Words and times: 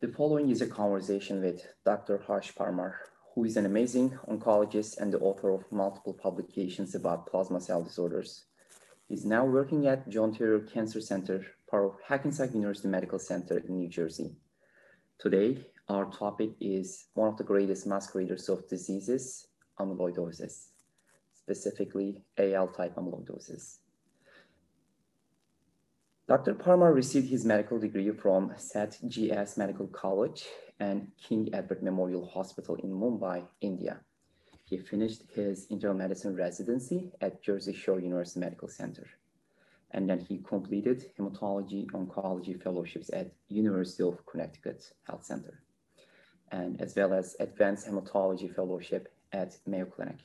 The 0.00 0.06
following 0.06 0.48
is 0.50 0.62
a 0.62 0.66
conversation 0.68 1.42
with 1.42 1.66
Dr. 1.84 2.18
Harsh 2.18 2.52
Parmar, 2.54 2.94
who 3.34 3.42
is 3.44 3.56
an 3.56 3.66
amazing 3.66 4.10
oncologist 4.28 4.96
and 4.98 5.12
the 5.12 5.18
author 5.18 5.50
of 5.50 5.72
multiple 5.72 6.14
publications 6.14 6.94
about 6.94 7.26
plasma 7.26 7.60
cell 7.60 7.82
disorders. 7.82 8.44
He's 9.08 9.24
now 9.24 9.44
working 9.44 9.88
at 9.88 10.08
John 10.08 10.32
Theurer 10.32 10.60
Cancer 10.72 11.00
Center, 11.00 11.44
part 11.68 11.84
of 11.84 11.96
Hackensack 12.06 12.54
University 12.54 12.86
Medical 12.86 13.18
Center 13.18 13.58
in 13.58 13.76
New 13.76 13.88
Jersey. 13.88 14.36
Today, 15.18 15.66
our 15.88 16.04
topic 16.12 16.50
is 16.60 17.06
one 17.14 17.26
of 17.26 17.36
the 17.36 17.42
greatest 17.42 17.84
masqueraders 17.84 18.48
of 18.48 18.68
diseases, 18.68 19.48
amyloidosis, 19.80 20.68
specifically 21.34 22.22
AL 22.38 22.68
type 22.68 22.94
amyloidosis. 22.94 23.78
Dr. 26.28 26.54
Parmar 26.54 26.94
received 26.94 27.30
his 27.30 27.46
medical 27.46 27.78
degree 27.78 28.10
from 28.10 28.52
Seth 28.58 29.00
GS 29.08 29.56
Medical 29.56 29.86
College 29.86 30.44
and 30.78 31.10
King 31.16 31.48
Edward 31.54 31.82
Memorial 31.82 32.26
Hospital 32.26 32.74
in 32.74 32.90
Mumbai, 32.90 33.46
India. 33.62 34.00
He 34.66 34.76
finished 34.76 35.22
his 35.34 35.66
internal 35.70 35.96
medicine 35.96 36.36
residency 36.36 37.10
at 37.22 37.40
Jersey 37.40 37.72
Shore 37.72 37.98
University 37.98 38.40
Medical 38.40 38.68
Center. 38.68 39.06
And 39.92 40.06
then 40.06 40.20
he 40.20 40.42
completed 40.46 41.10
hematology 41.18 41.86
oncology 41.92 42.62
fellowships 42.62 43.08
at 43.14 43.32
University 43.48 44.02
of 44.02 44.26
Connecticut 44.26 44.92
Health 45.04 45.24
Center, 45.24 45.62
and 46.52 46.78
as 46.78 46.94
well 46.94 47.14
as 47.14 47.36
advanced 47.40 47.88
hematology 47.88 48.54
fellowship 48.54 49.10
at 49.32 49.56
Mayo 49.66 49.86
Clinic. 49.86 50.18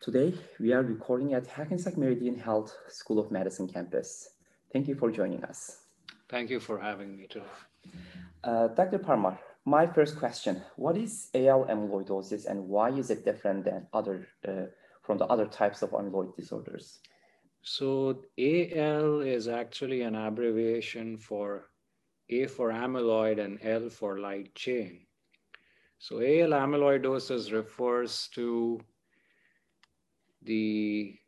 Today, 0.00 0.32
we 0.58 0.72
are 0.72 0.80
recording 0.82 1.34
at 1.34 1.46
Hackensack 1.46 1.98
Meridian 1.98 2.34
Health 2.34 2.74
School 2.88 3.18
of 3.18 3.30
Medicine 3.30 3.68
campus. 3.68 4.30
Thank 4.72 4.88
you 4.88 4.94
for 4.94 5.10
joining 5.10 5.44
us. 5.44 5.82
Thank 6.30 6.48
you 6.48 6.58
for 6.58 6.78
having 6.78 7.18
me 7.18 7.26
today. 7.26 7.44
Uh, 8.42 8.68
Dr. 8.68 8.98
Parmar, 8.98 9.36
my 9.66 9.86
first 9.86 10.18
question, 10.18 10.62
what 10.76 10.96
is 10.96 11.28
AL 11.34 11.66
amyloidosis 11.66 12.46
and 12.46 12.66
why 12.66 12.88
is 12.88 13.10
it 13.10 13.26
different 13.26 13.66
than 13.66 13.88
other, 13.92 14.26
uh, 14.48 14.72
from 15.02 15.18
the 15.18 15.26
other 15.26 15.44
types 15.44 15.82
of 15.82 15.90
amyloid 15.90 16.34
disorders? 16.34 17.00
So 17.60 18.24
AL 18.38 19.20
is 19.20 19.48
actually 19.48 20.00
an 20.00 20.14
abbreviation 20.14 21.18
for 21.18 21.68
A 22.30 22.46
for 22.46 22.70
amyloid 22.70 23.38
and 23.38 23.58
L 23.62 23.90
for 23.90 24.18
light 24.18 24.54
chain. 24.54 25.04
So 25.98 26.20
AL 26.20 26.52
amyloidosis 26.56 27.52
refers 27.52 28.28
to 28.28 28.80
the 30.42 31.18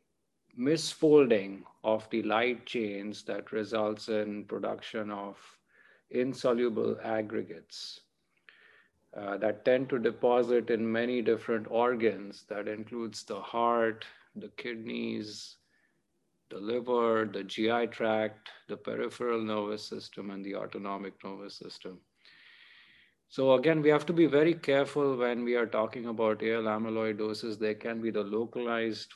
misfolding 0.59 1.63
of 1.83 2.09
the 2.09 2.23
light 2.23 2.65
chains 2.65 3.23
that 3.23 3.51
results 3.51 4.09
in 4.09 4.45
production 4.45 5.11
of 5.11 5.37
insoluble 6.11 6.97
aggregates 7.03 8.01
uh, 9.17 9.37
that 9.37 9.65
tend 9.65 9.89
to 9.89 9.99
deposit 9.99 10.69
in 10.69 10.91
many 10.91 11.21
different 11.21 11.67
organs. 11.69 12.45
That 12.49 12.67
includes 12.67 13.23
the 13.23 13.39
heart 13.39 14.05
the 14.35 14.49
kidneys 14.57 15.57
the 16.49 16.57
liver 16.57 17.29
the 17.31 17.43
gi 17.43 17.87
tract 17.87 18.49
the 18.67 18.77
peripheral 18.77 19.41
nervous 19.41 19.83
system 19.83 20.31
and 20.31 20.43
the 20.43 20.55
autonomic 20.55 21.13
nervous 21.23 21.55
system 21.55 21.99
so 23.33 23.53
again, 23.53 23.81
we 23.81 23.89
have 23.89 24.05
to 24.05 24.13
be 24.13 24.27
very 24.27 24.53
careful 24.53 25.17
when 25.17 25.43
we 25.43 25.55
are 25.55 25.65
talking 25.65 26.05
about 26.05 26.43
AL 26.43 26.65
amyloidosis. 26.77 27.57
There 27.57 27.73
can 27.73 27.99
be 27.99 28.11
the 28.11 28.21
localized 28.21 29.11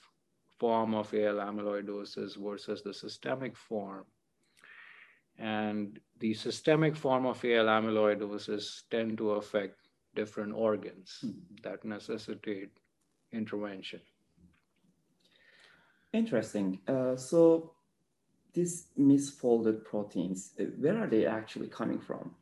form 0.57 0.95
of 0.95 1.13
AL 1.13 1.35
amyloidosis 1.35 2.35
versus 2.35 2.81
the 2.81 2.95
systemic 2.95 3.55
form. 3.55 4.05
And 5.37 5.99
the 6.17 6.33
systemic 6.33 6.95
form 6.95 7.27
of 7.27 7.45
AL 7.45 7.67
amyloidosis 7.67 8.89
tend 8.89 9.19
to 9.19 9.33
affect 9.33 9.77
different 10.15 10.55
organs 10.55 11.19
mm-hmm. 11.23 11.37
that 11.61 11.85
necessitate 11.85 12.71
intervention. 13.31 14.01
Interesting. 16.11 16.79
Uh, 16.87 17.15
so 17.15 17.73
these 18.51 18.87
misfolded 18.99 19.85
proteins, 19.85 20.53
uh, 20.59 20.63
where 20.79 20.97
are 20.97 21.05
they 21.05 21.27
actually 21.27 21.67
coming 21.67 21.99
from? 21.99 22.33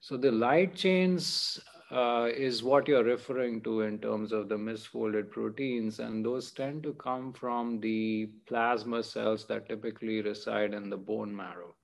So 0.00 0.16
the 0.16 0.30
light 0.30 0.74
chains 0.74 1.60
uh, 1.90 2.28
is 2.34 2.62
what 2.62 2.86
you're 2.86 3.04
referring 3.04 3.60
to 3.62 3.80
in 3.82 3.98
terms 3.98 4.32
of 4.32 4.48
the 4.48 4.56
misfolded 4.56 5.30
proteins, 5.30 5.98
and 5.98 6.24
those 6.24 6.50
tend 6.50 6.82
to 6.84 6.92
come 6.94 7.32
from 7.32 7.80
the 7.80 8.30
plasma 8.46 9.02
cells 9.02 9.46
that 9.46 9.68
typically 9.68 10.22
reside 10.22 10.74
in 10.74 10.90
the 10.90 10.96
bone 10.96 11.34
marrow. 11.34 11.74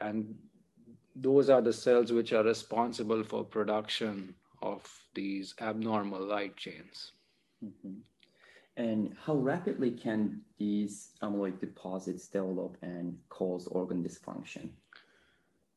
And 0.00 0.34
those 1.14 1.48
are 1.48 1.62
the 1.62 1.72
cells 1.72 2.12
which 2.12 2.32
are 2.32 2.44
responsible 2.44 3.22
for 3.24 3.44
production 3.44 4.34
of 4.62 4.86
these 5.14 5.54
abnormal 5.60 6.22
light 6.22 6.56
chains. 6.56 7.12
Mm-hmm. 7.64 8.00
And 8.76 9.16
how 9.24 9.34
rapidly 9.34 9.90
can 9.90 10.42
these 10.58 11.12
amyloid 11.22 11.60
deposits 11.60 12.28
develop 12.28 12.76
and 12.82 13.16
cause 13.30 13.66
organ 13.66 14.04
dysfunction? 14.04 14.70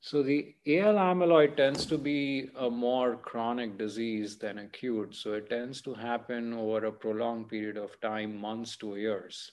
So 0.01 0.23
the 0.23 0.55
AL 0.65 0.95
amyloid 0.95 1.57
tends 1.57 1.85
to 1.87 1.97
be 1.97 2.49
a 2.55 2.69
more 2.69 3.17
chronic 3.17 3.77
disease 3.77 4.37
than 4.37 4.59
acute. 4.59 5.13
So 5.13 5.33
it 5.33 5.49
tends 5.49 5.81
to 5.81 5.93
happen 5.93 6.53
over 6.53 6.85
a 6.85 6.91
prolonged 6.91 7.49
period 7.49 7.77
of 7.77 7.99
time, 7.99 8.39
months 8.39 8.77
to 8.77 8.95
years. 8.95 9.51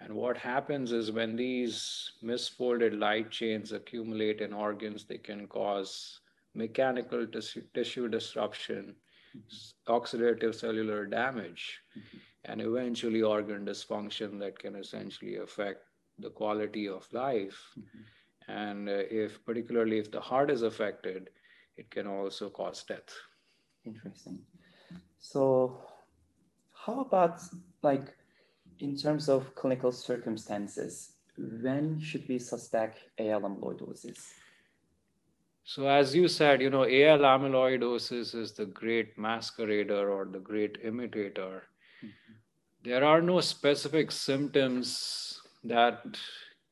And 0.00 0.14
what 0.14 0.38
happens 0.38 0.92
is 0.92 1.12
when 1.12 1.36
these 1.36 2.12
misfolded 2.22 2.98
light 2.98 3.30
chains 3.30 3.72
accumulate 3.72 4.40
in 4.40 4.52
organs, 4.52 5.04
they 5.04 5.18
can 5.18 5.46
cause 5.46 6.20
mechanical 6.54 7.26
tissue, 7.26 7.62
tissue 7.74 8.08
disruption, 8.08 8.94
mm-hmm. 9.36 9.92
oxidative 9.92 10.54
cellular 10.54 11.04
damage, 11.06 11.80
mm-hmm. 11.96 12.18
and 12.46 12.60
eventually 12.62 13.22
organ 13.22 13.64
dysfunction 13.66 14.38
that 14.40 14.58
can 14.58 14.74
essentially 14.74 15.36
affect 15.36 15.84
the 16.18 16.30
quality 16.30 16.88
of 16.88 17.06
life. 17.12 17.60
Mm-hmm 17.78 18.02
and 18.48 18.88
uh, 18.88 19.02
if 19.10 19.44
particularly 19.44 19.98
if 19.98 20.10
the 20.10 20.20
heart 20.20 20.50
is 20.50 20.62
affected, 20.62 21.30
it 21.76 21.90
can 21.90 22.06
also 22.06 22.50
cause 22.50 22.82
death. 22.82 23.10
Interesting. 23.84 24.38
So, 25.18 25.80
how 26.72 27.00
about 27.00 27.40
like 27.82 28.14
in 28.78 28.96
terms 28.96 29.28
of 29.28 29.54
clinical 29.54 29.92
circumstances? 29.92 31.12
When 31.36 31.98
should 31.98 32.28
we 32.28 32.38
suspect 32.38 33.00
AL 33.18 33.40
amyloidosis? 33.40 34.18
So, 35.64 35.88
as 35.88 36.14
you 36.14 36.28
said, 36.28 36.60
you 36.60 36.70
know, 36.70 36.84
AL 36.84 37.20
amyloidosis 37.20 38.34
is 38.34 38.52
the 38.52 38.66
great 38.66 39.16
masquerader 39.18 40.10
or 40.10 40.26
the 40.30 40.38
great 40.38 40.78
imitator. 40.84 41.62
Mm-hmm. 42.04 42.32
There 42.84 43.02
are 43.02 43.22
no 43.22 43.40
specific 43.40 44.12
symptoms 44.12 45.40
that 45.64 46.04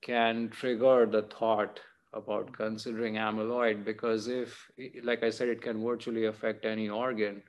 can 0.03 0.49
trigger 0.51 1.07
the 1.07 1.23
thought 1.23 1.81
about 2.13 2.53
considering 2.53 3.15
amyloid 3.15 3.85
because 3.85 4.29
if 4.29 4.71
like 5.03 5.23
i 5.23 5.31
said 5.31 5.49
it 5.49 5.63
can 5.63 5.83
virtually 5.83 6.27
affect 6.27 6.65
any 6.65 6.89
organ 6.89 7.43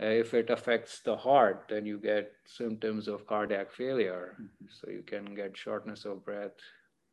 uh, 0.00 0.06
if 0.06 0.32
it 0.32 0.48
affects 0.48 1.00
the 1.00 1.16
heart 1.16 1.64
then 1.68 1.84
you 1.84 1.98
get 1.98 2.32
symptoms 2.46 3.08
of 3.08 3.26
cardiac 3.26 3.70
failure 3.70 4.36
mm-hmm. 4.40 4.66
so 4.70 4.90
you 4.90 5.02
can 5.02 5.34
get 5.34 5.56
shortness 5.56 6.04
of 6.04 6.24
breath 6.24 6.56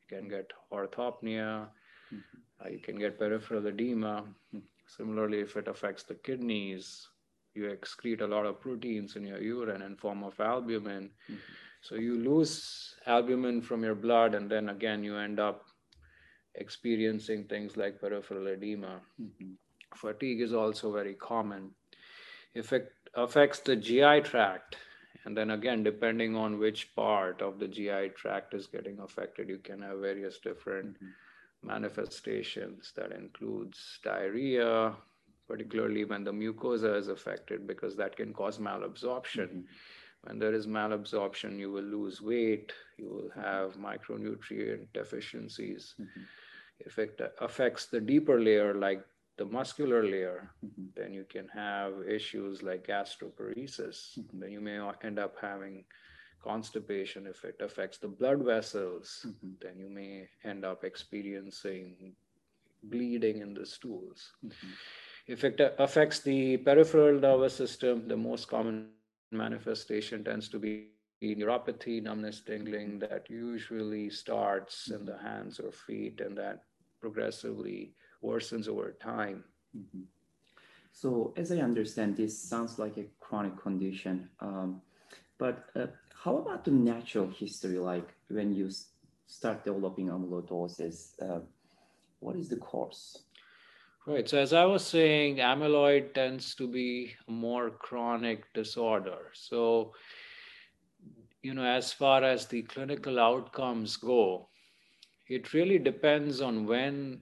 you 0.02 0.18
can 0.18 0.30
get 0.30 0.50
orthopnea 0.72 1.68
mm-hmm. 2.14 2.64
uh, 2.64 2.70
you 2.70 2.80
can 2.80 2.98
get 2.98 3.20
peripheral 3.20 3.68
edema 3.68 4.24
mm-hmm. 4.24 4.60
similarly 4.88 5.40
if 5.40 5.58
it 5.58 5.68
affects 5.68 6.04
the 6.04 6.16
kidneys 6.16 7.08
you 7.54 7.64
excrete 7.70 8.22
a 8.22 8.28
lot 8.28 8.46
of 8.46 8.62
proteins 8.62 9.16
in 9.16 9.26
your 9.26 9.42
urine 9.42 9.82
in 9.82 9.96
form 9.98 10.24
of 10.24 10.40
albumin 10.40 11.10
mm-hmm. 11.30 11.36
So 11.86 11.94
you 11.94 12.18
lose 12.18 12.96
albumin 13.06 13.62
from 13.62 13.84
your 13.84 13.94
blood, 13.94 14.34
and 14.34 14.50
then 14.50 14.70
again 14.70 15.04
you 15.04 15.18
end 15.18 15.40
up 15.40 15.66
experiencing 16.56 17.44
things 17.44 17.78
like 17.78 18.02
peripheral 18.02 18.48
edema. 18.48 19.02
Mm-hmm. 19.22 19.52
Fatigue 19.94 20.42
is 20.42 20.52
also 20.52 20.92
very 20.92 21.14
common. 21.14 21.70
If 22.56 22.74
it 22.74 22.92
affects 23.14 23.60
the 23.60 23.76
GI 23.76 24.22
tract, 24.22 24.78
and 25.26 25.38
then 25.38 25.52
again, 25.52 25.84
depending 25.84 26.36
on 26.36 26.58
which 26.58 26.96
part 26.96 27.44
of 27.44 27.60
the 27.60 27.68
GI 27.68 28.14
tract 28.16 28.56
is 28.56 28.66
getting 28.66 28.98
affected, 29.00 29.48
you 29.48 29.60
can 29.60 29.84
have 29.84 30.00
various 30.00 30.40
different 30.40 30.96
mm-hmm. 30.96 31.68
manifestations 31.68 32.94
that 32.96 33.12
includes 33.12 34.00
diarrhea, 34.04 34.96
particularly 35.48 36.04
when 36.04 36.24
the 36.24 36.32
mucosa 36.32 36.98
is 36.98 37.10
affected, 37.10 37.68
because 37.68 37.96
that 37.96 38.16
can 38.16 38.34
cause 38.34 38.58
malabsorption. 38.58 39.50
Mm-hmm 39.50 39.62
when 40.26 40.40
there 40.40 40.54
is 40.54 40.66
malabsorption, 40.66 41.60
you 41.60 41.72
will 41.72 41.84
lose 41.84 42.22
weight, 42.22 42.74
you 42.98 43.10
will 43.10 43.32
have 43.44 43.78
micronutrient 43.78 44.88
deficiencies. 44.94 45.94
Mm-hmm. 46.00 46.22
If 46.80 46.98
it 47.00 47.22
affects 47.40 47.86
the 47.86 48.02
deeper 48.02 48.42
layer, 48.42 48.74
like 48.74 49.06
the 49.38 49.46
muscular 49.46 50.04
layer, 50.04 50.50
mm-hmm. 50.66 50.86
then 50.96 51.14
you 51.14 51.26
can 51.30 51.48
have 51.50 51.94
issues 52.10 52.64
like 52.64 52.88
gastroparesis. 52.88 54.18
Mm-hmm. 54.18 54.40
Then 54.40 54.52
you 54.52 54.62
may 54.62 54.80
end 55.04 55.20
up 55.20 55.36
having 55.40 55.86
constipation, 56.44 57.28
if 57.28 57.44
it 57.44 57.56
affects 57.60 57.98
the 58.00 58.08
blood 58.08 58.44
vessels, 58.44 59.26
mm-hmm. 59.28 59.52
then 59.62 59.78
you 59.78 59.90
may 59.90 60.28
end 60.44 60.66
up 60.66 60.84
experiencing 60.84 62.14
bleeding 62.84 63.42
in 63.42 63.54
the 63.54 63.66
stools. 63.66 64.32
Mm-hmm. 64.46 64.68
If 65.28 65.44
it 65.44 65.60
affects 65.80 66.20
the 66.20 66.58
peripheral 66.58 67.20
nervous 67.20 67.56
system, 67.56 68.08
the 68.08 68.18
most 68.18 68.48
common 68.48 68.90
manifestation 69.36 70.24
tends 70.24 70.50
to 70.50 70.60
be 70.60 70.88
neuropathy, 71.24 72.02
numbness, 72.02 72.42
tingling 72.42 73.00
that 73.00 73.30
usually 73.30 74.10
starts 74.10 74.90
in 74.90 75.06
the 75.06 75.18
hands 75.18 75.60
or 75.60 75.72
feet 75.72 76.22
and 76.22 76.38
that 76.38 76.64
progressively 77.00 77.94
worsens 78.24 78.68
over 78.68 78.92
time. 79.02 79.44
Mm-hmm. 79.78 80.04
So, 80.92 81.34
as 81.36 81.52
I 81.52 81.58
understand, 81.58 82.16
this 82.16 82.38
sounds 82.38 82.80
like 82.80 82.98
a 82.98 83.06
chronic 83.20 83.58
condition. 83.58 84.30
Um, 84.40 84.82
but 85.38 85.66
uh, 85.76 85.88
how 86.24 86.38
about 86.38 86.64
the 86.64 86.72
natural 86.72 87.28
history? 87.28 87.78
Like 87.78 88.14
when 88.30 88.54
you 88.54 88.70
start 89.28 89.64
developing 89.64 90.08
amyloidosis, 90.08 91.22
uh, 91.22 91.42
what 92.20 92.36
is 92.36 92.50
the 92.50 92.58
course? 92.58 93.24
Right. 94.08 94.30
So, 94.30 94.38
as 94.38 94.54
I 94.54 94.66
was 94.66 94.86
saying, 94.86 95.38
amyloid 95.38 96.14
tends 96.14 96.54
to 96.56 96.68
be 96.68 97.16
a 97.28 97.32
more 97.32 97.72
chronic 97.72 98.54
disorder. 98.54 99.32
So, 99.34 99.94
you 101.42 101.56
know, 101.56 101.66
as 101.66 101.92
far 101.92 102.24
as 102.24 102.46
the 102.46 102.62
clinical 102.62 103.20
outcomes 103.20 103.98
go, 103.98 104.50
it 105.28 105.54
really 105.54 105.80
depends 105.80 106.40
on 106.40 106.68
when 106.68 107.22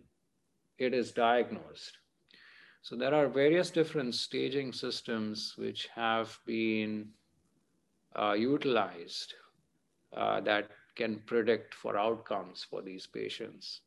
it 0.78 0.94
is 0.94 1.14
diagnosed. 1.14 1.98
So, 2.82 2.98
there 2.98 3.14
are 3.14 3.30
various 3.30 3.72
different 3.72 4.14
staging 4.14 4.74
systems 4.74 5.54
which 5.58 5.88
have 5.96 6.38
been 6.46 7.12
uh, 8.14 8.34
utilized 8.34 9.36
uh, 10.12 10.42
that 10.42 10.70
can 10.98 11.22
predict 11.28 11.74
for 11.76 11.98
outcomes 11.98 12.66
for 12.70 12.82
these 12.82 13.08
patients. 13.08 13.80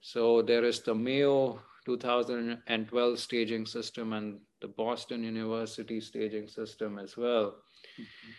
So, 0.00 0.42
there 0.42 0.62
is 0.62 0.80
the 0.82 0.94
Mayo 0.94 1.60
2012 1.88 3.18
staging 3.18 3.64
system 3.64 4.12
and 4.12 4.38
the 4.60 4.68
Boston 4.68 5.24
University 5.24 6.00
staging 6.00 6.46
system 6.46 6.98
as 6.98 7.16
well. 7.16 7.56
Mm-hmm. 7.98 8.30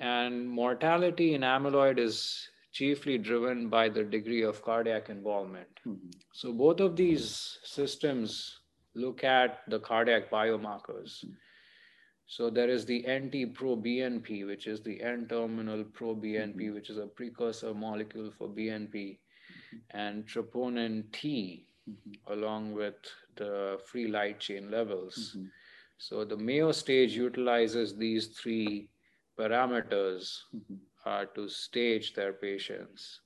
And 0.00 0.48
mortality 0.48 1.34
in 1.34 1.42
amyloid 1.42 1.98
is 1.98 2.48
chiefly 2.72 3.16
driven 3.16 3.68
by 3.68 3.88
the 3.88 4.02
degree 4.02 4.42
of 4.42 4.62
cardiac 4.62 5.10
involvement. 5.10 5.68
Mm-hmm. 5.86 6.10
So 6.32 6.52
both 6.52 6.80
of 6.80 6.96
these 6.96 7.58
systems 7.62 8.58
look 8.96 9.22
at 9.22 9.60
the 9.68 9.78
cardiac 9.78 10.28
biomarkers. 10.28 11.24
Mm-hmm. 11.24 11.34
So 12.26 12.50
there 12.50 12.68
is 12.68 12.84
the 12.84 12.98
NT-proBNP, 12.98 14.44
which 14.46 14.66
is 14.66 14.82
the 14.82 15.00
N-terminal 15.02 15.84
proBNP, 15.84 16.56
mm-hmm. 16.56 16.74
which 16.74 16.90
is 16.90 16.98
a 16.98 17.06
precursor 17.06 17.72
molecule 17.72 18.32
for 18.36 18.48
BNP, 18.48 18.92
mm-hmm. 18.92 19.98
and 19.98 20.26
troponin 20.26 21.04
T, 21.12 21.67
mm-hmm. 21.88 22.32
along 22.32 22.72
with 22.72 22.96
the 23.36 23.78
free 23.86 24.08
light 24.08 24.40
chain 24.40 24.70
levels. 24.70 25.36
Mm-hmm. 25.36 25.46
So 25.98 26.24
the 26.24 26.36
Mayo 26.36 26.72
stage 26.72 27.12
utilizes 27.16 27.96
these 27.96 28.28
three 28.28 28.88
parameters 29.38 30.38
mm-hmm. 30.54 30.74
uh, 31.04 31.24
to 31.34 31.48
stage 31.48 32.14
their 32.14 32.32
patients. 32.32 33.20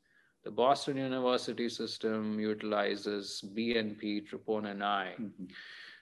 The 0.45 0.51
Boston 0.51 0.97
University 0.97 1.69
system 1.69 2.41
utilizes 2.41 3.45
BNP, 3.57 4.29
troponin 4.29 4.83
I. 4.83 5.15
Mm-hmm. 5.21 5.45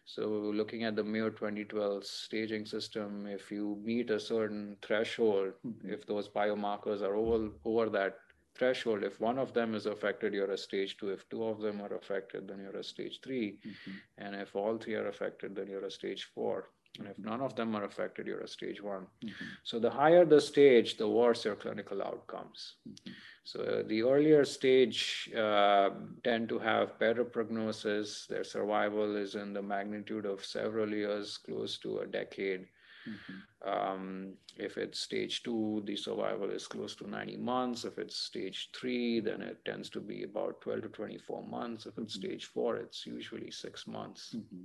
So 0.06 0.26
looking 0.28 0.84
at 0.84 0.96
the 0.96 1.04
Mayo 1.04 1.30
2012 1.30 2.04
staging 2.04 2.66
system, 2.66 3.26
if 3.26 3.50
you 3.50 3.78
meet 3.84 4.10
a 4.10 4.18
certain 4.18 4.76
threshold, 4.82 5.52
mm-hmm. 5.66 5.92
if 5.92 6.06
those 6.06 6.28
biomarkers 6.28 7.02
are 7.02 7.14
over, 7.14 7.50
over 7.64 7.90
that 7.90 8.16
threshold. 8.60 9.02
If 9.02 9.20
one 9.20 9.38
of 9.38 9.52
them 9.52 9.74
is 9.74 9.86
affected, 9.86 10.34
you're 10.34 10.56
a 10.58 10.58
stage 10.68 10.96
two. 10.98 11.10
If 11.10 11.28
two 11.30 11.44
of 11.44 11.60
them 11.60 11.80
are 11.80 11.94
affected, 11.94 12.48
then 12.48 12.60
you're 12.62 12.80
a 12.80 12.84
stage 12.84 13.20
3 13.24 13.58
mm-hmm. 13.66 13.96
And 14.18 14.36
if 14.36 14.54
all 14.54 14.76
three 14.78 14.96
are 15.00 15.08
affected, 15.08 15.56
then 15.56 15.66
you're 15.66 15.88
a 15.92 15.96
stage 16.00 16.28
four. 16.34 16.68
And 16.98 17.08
if 17.08 17.18
none 17.18 17.40
of 17.40 17.54
them 17.54 17.74
are 17.76 17.84
affected, 17.84 18.26
you're 18.26 18.40
a 18.40 18.48
stage 18.48 18.82
one. 18.82 19.06
Mm-hmm. 19.24 19.44
So 19.64 19.78
the 19.78 19.90
higher 19.90 20.24
the 20.24 20.40
stage, 20.40 20.96
the 20.96 21.08
worse 21.08 21.44
your 21.44 21.54
clinical 21.54 22.02
outcomes. 22.02 22.74
Mm-hmm. 22.88 23.12
So 23.44 23.60
uh, 23.60 23.82
the 23.86 24.02
earlier 24.02 24.44
stage 24.44 25.30
uh, 25.36 25.90
tend 26.24 26.48
to 26.50 26.58
have 26.58 26.98
better 26.98 27.24
prognosis. 27.24 28.26
Their 28.28 28.44
survival 28.44 29.16
is 29.16 29.34
in 29.34 29.52
the 29.52 29.62
magnitude 29.62 30.26
of 30.26 30.44
several 30.44 30.90
years, 31.02 31.38
close 31.38 31.78
to 31.78 32.00
a 32.00 32.06
decade. 32.06 32.66
Mm-hmm. 33.08 33.68
Um, 33.68 34.32
if 34.56 34.76
it's 34.76 35.00
stage 35.00 35.42
two, 35.42 35.82
the 35.84 35.96
survival 35.96 36.50
is 36.50 36.66
close 36.66 36.94
to 36.96 37.08
90 37.08 37.36
months. 37.36 37.84
If 37.84 37.98
it's 37.98 38.16
stage 38.16 38.70
three, 38.74 39.20
then 39.20 39.42
it 39.42 39.64
tends 39.64 39.90
to 39.90 40.00
be 40.00 40.24
about 40.24 40.60
12 40.60 40.82
to 40.82 40.88
24 40.88 41.46
months. 41.46 41.86
If 41.86 41.98
it's 41.98 42.16
mm-hmm. 42.16 42.26
stage 42.26 42.44
four, 42.46 42.76
it's 42.76 43.06
usually 43.06 43.50
six 43.50 43.86
months. 43.86 44.34
Mm-hmm. 44.36 44.64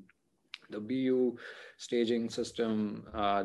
The 0.70 0.80
BU 0.80 1.38
staging 1.78 2.30
system, 2.30 3.06
uh, 3.14 3.44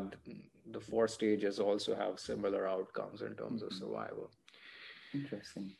the 0.71 0.79
four 0.79 1.07
stages 1.07 1.59
also 1.59 1.95
have 1.95 2.19
similar 2.19 2.67
outcomes 2.67 3.21
in 3.21 3.35
terms 3.35 3.61
of 3.61 3.69
mm-hmm. 3.69 3.85
survival. 3.85 4.31
Interesting. 5.13 5.75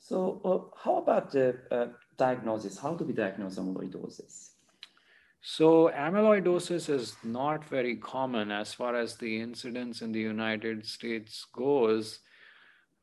So, 0.00 0.40
uh, 0.44 0.78
how 0.78 0.98
about 0.98 1.32
the 1.32 1.58
uh, 1.70 1.86
diagnosis? 2.16 2.78
How 2.78 2.94
do 2.94 3.04
we 3.04 3.12
diagnose 3.12 3.56
amyloidosis? 3.58 4.50
So 5.40 5.90
amyloidosis 5.94 6.88
is 6.88 7.16
not 7.22 7.64
very 7.64 7.96
common 7.96 8.50
as 8.50 8.74
far 8.74 8.96
as 8.96 9.16
the 9.16 9.40
incidence 9.40 10.02
in 10.02 10.12
the 10.12 10.20
United 10.20 10.84
States 10.84 11.46
goes. 11.52 12.20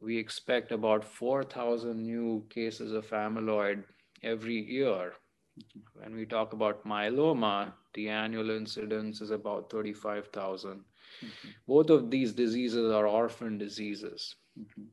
We 0.01 0.17
expect 0.17 0.71
about 0.71 1.05
4,000 1.05 2.03
new 2.03 2.45
cases 2.49 2.91
of 2.91 3.09
amyloid 3.11 3.83
every 4.21 4.59
year. 4.59 5.13
When 5.93 6.15
we 6.15 6.25
talk 6.25 6.51
about 6.51 6.85
myeloma, 6.85 7.71
the 7.93 8.09
annual 8.09 8.49
incidence 8.49 9.21
is 9.21 9.31
about 9.31 9.71
35,000. 9.71 10.71
Mm-hmm. 10.71 11.49
Both 11.65 11.89
of 11.89 12.11
these 12.11 12.33
diseases 12.33 12.91
are 12.91 13.07
orphan 13.07 13.57
diseases. 13.57 14.35
Mm-hmm. 14.59 14.83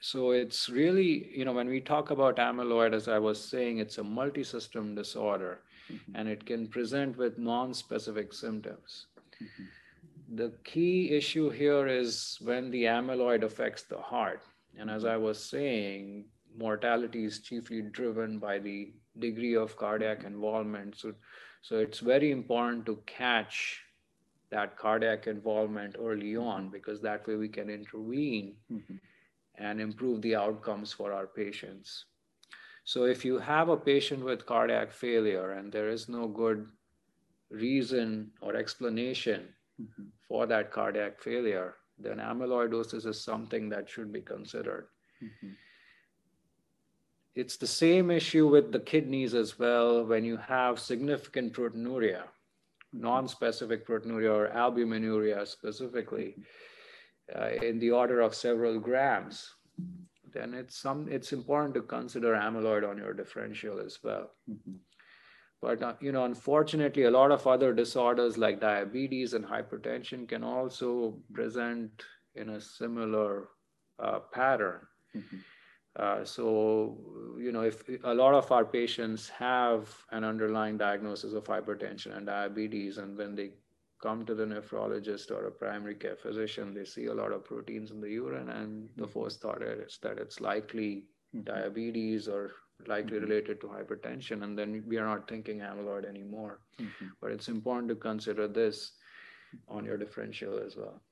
So 0.00 0.30
it's 0.30 0.70
really, 0.70 1.30
you 1.36 1.44
know, 1.44 1.52
when 1.52 1.68
we 1.68 1.82
talk 1.82 2.10
about 2.10 2.36
amyloid, 2.36 2.94
as 2.94 3.06
I 3.06 3.18
was 3.18 3.38
saying, 3.38 3.78
it's 3.78 3.98
a 3.98 4.02
multi 4.02 4.42
system 4.42 4.94
disorder 4.94 5.60
mm-hmm. 5.90 6.16
and 6.16 6.28
it 6.28 6.46
can 6.46 6.66
present 6.68 7.16
with 7.16 7.38
non-specific 7.38 8.32
symptoms. 8.32 9.06
Mm-hmm. 9.42 9.64
The 10.36 10.52
key 10.64 11.10
issue 11.10 11.50
here 11.50 11.86
is 11.86 12.38
when 12.40 12.70
the 12.70 12.84
amyloid 12.84 13.42
affects 13.42 13.82
the 13.82 13.98
heart. 13.98 14.42
And 14.78 14.90
as 14.90 15.04
I 15.04 15.16
was 15.16 15.42
saying, 15.42 16.26
mortality 16.56 17.24
is 17.24 17.40
chiefly 17.40 17.82
driven 17.82 18.38
by 18.38 18.58
the 18.58 18.92
degree 19.18 19.56
of 19.56 19.76
cardiac 19.76 20.24
involvement. 20.24 20.96
So, 20.96 21.14
so 21.62 21.78
it's 21.78 21.98
very 21.98 22.30
important 22.30 22.86
to 22.86 23.02
catch 23.06 23.80
that 24.50 24.76
cardiac 24.76 25.26
involvement 25.26 25.96
early 25.98 26.36
on 26.36 26.68
because 26.68 27.00
that 27.00 27.26
way 27.26 27.36
we 27.36 27.48
can 27.48 27.70
intervene 27.70 28.54
mm-hmm. 28.70 28.96
and 29.56 29.80
improve 29.80 30.22
the 30.22 30.36
outcomes 30.36 30.92
for 30.92 31.12
our 31.12 31.26
patients. 31.26 32.06
So 32.84 33.04
if 33.04 33.24
you 33.24 33.38
have 33.38 33.68
a 33.68 33.76
patient 33.76 34.24
with 34.24 34.46
cardiac 34.46 34.90
failure 34.90 35.52
and 35.52 35.72
there 35.72 35.88
is 35.88 36.08
no 36.08 36.26
good 36.26 36.66
reason 37.50 38.30
or 38.40 38.56
explanation 38.56 39.48
mm-hmm. 39.80 40.04
for 40.26 40.46
that 40.46 40.72
cardiac 40.72 41.20
failure, 41.20 41.76
then 41.98 42.18
amyloidosis 42.18 43.06
is 43.06 43.22
something 43.22 43.68
that 43.68 43.88
should 43.88 44.12
be 44.12 44.20
considered. 44.20 44.88
Mm-hmm. 45.22 45.52
It's 47.34 47.56
the 47.56 47.66
same 47.66 48.10
issue 48.10 48.48
with 48.48 48.72
the 48.72 48.80
kidneys 48.80 49.34
as 49.34 49.58
well 49.58 50.04
when 50.04 50.24
you 50.24 50.36
have 50.36 50.80
significant 50.80 51.52
proteinuria, 51.52 52.22
mm-hmm. 52.22 53.02
non-specific 53.02 53.86
proteinuria 53.86 54.34
or 54.34 54.48
albuminuria 54.48 55.46
specifically, 55.46 56.34
mm-hmm. 56.38 57.62
uh, 57.62 57.66
in 57.66 57.78
the 57.78 57.90
order 57.90 58.20
of 58.20 58.34
several 58.34 58.80
grams 58.80 59.54
then 60.32 60.54
it's 60.54 60.76
some 60.76 61.08
it's 61.08 61.32
important 61.32 61.74
to 61.74 61.82
consider 61.82 62.34
amyloid 62.34 62.88
on 62.88 62.98
your 62.98 63.12
differential 63.14 63.80
as 63.80 63.98
well. 64.02 64.30
Mm-hmm. 64.48 64.76
But 65.62 65.82
uh, 65.82 65.94
you 66.00 66.12
know, 66.12 66.24
unfortunately, 66.24 67.04
a 67.04 67.10
lot 67.10 67.30
of 67.30 67.46
other 67.46 67.72
disorders 67.72 68.38
like 68.38 68.60
diabetes 68.60 69.34
and 69.34 69.44
hypertension 69.44 70.28
can 70.28 70.42
also 70.42 71.18
present 71.32 72.02
in 72.34 72.50
a 72.50 72.60
similar 72.60 73.48
uh, 73.98 74.20
pattern. 74.32 74.80
Mm-hmm. 75.14 75.36
Uh, 75.96 76.24
so, 76.24 76.96
you 77.38 77.50
know, 77.50 77.62
if 77.62 77.82
a 78.04 78.14
lot 78.14 78.32
of 78.32 78.50
our 78.52 78.64
patients 78.64 79.28
have 79.28 79.88
an 80.12 80.22
underlying 80.22 80.78
diagnosis 80.78 81.32
of 81.32 81.44
hypertension 81.44 82.16
and 82.16 82.26
diabetes, 82.26 82.98
and 82.98 83.18
when 83.18 83.34
they 83.34 83.50
come 84.02 84.24
to 84.26 84.34
the 84.34 84.44
nephrologist 84.44 85.30
or 85.30 85.46
a 85.46 85.50
primary 85.50 85.94
care 85.94 86.16
physician, 86.16 86.74
they 86.74 86.84
see 86.84 87.06
a 87.06 87.14
lot 87.14 87.32
of 87.32 87.44
proteins 87.44 87.90
in 87.90 88.00
the 88.00 88.08
urine, 88.08 88.48
and 88.50 88.88
the 88.96 89.04
mm-hmm. 89.04 89.20
first 89.20 89.40
thought 89.40 89.62
is 89.62 89.98
that 90.02 90.18
it's 90.18 90.40
likely 90.40 91.04
mm-hmm. 91.34 91.42
diabetes 91.42 92.28
or 92.28 92.52
likely 92.86 93.18
mm-hmm. 93.18 93.26
related 93.26 93.60
to 93.60 93.66
hypertension, 93.66 94.42
and 94.42 94.58
then 94.58 94.82
we 94.86 94.96
are 94.96 95.06
not 95.06 95.28
thinking 95.28 95.58
amyloid 95.58 96.08
anymore. 96.08 96.60
Mm-hmm. 96.80 97.08
But 97.20 97.32
it's 97.32 97.48
important 97.48 97.88
to 97.90 97.94
consider 97.94 98.48
this 98.48 98.92
on 99.68 99.84
your 99.84 99.96
differential 99.96 100.58
as 100.64 100.76
well. 100.76 101.02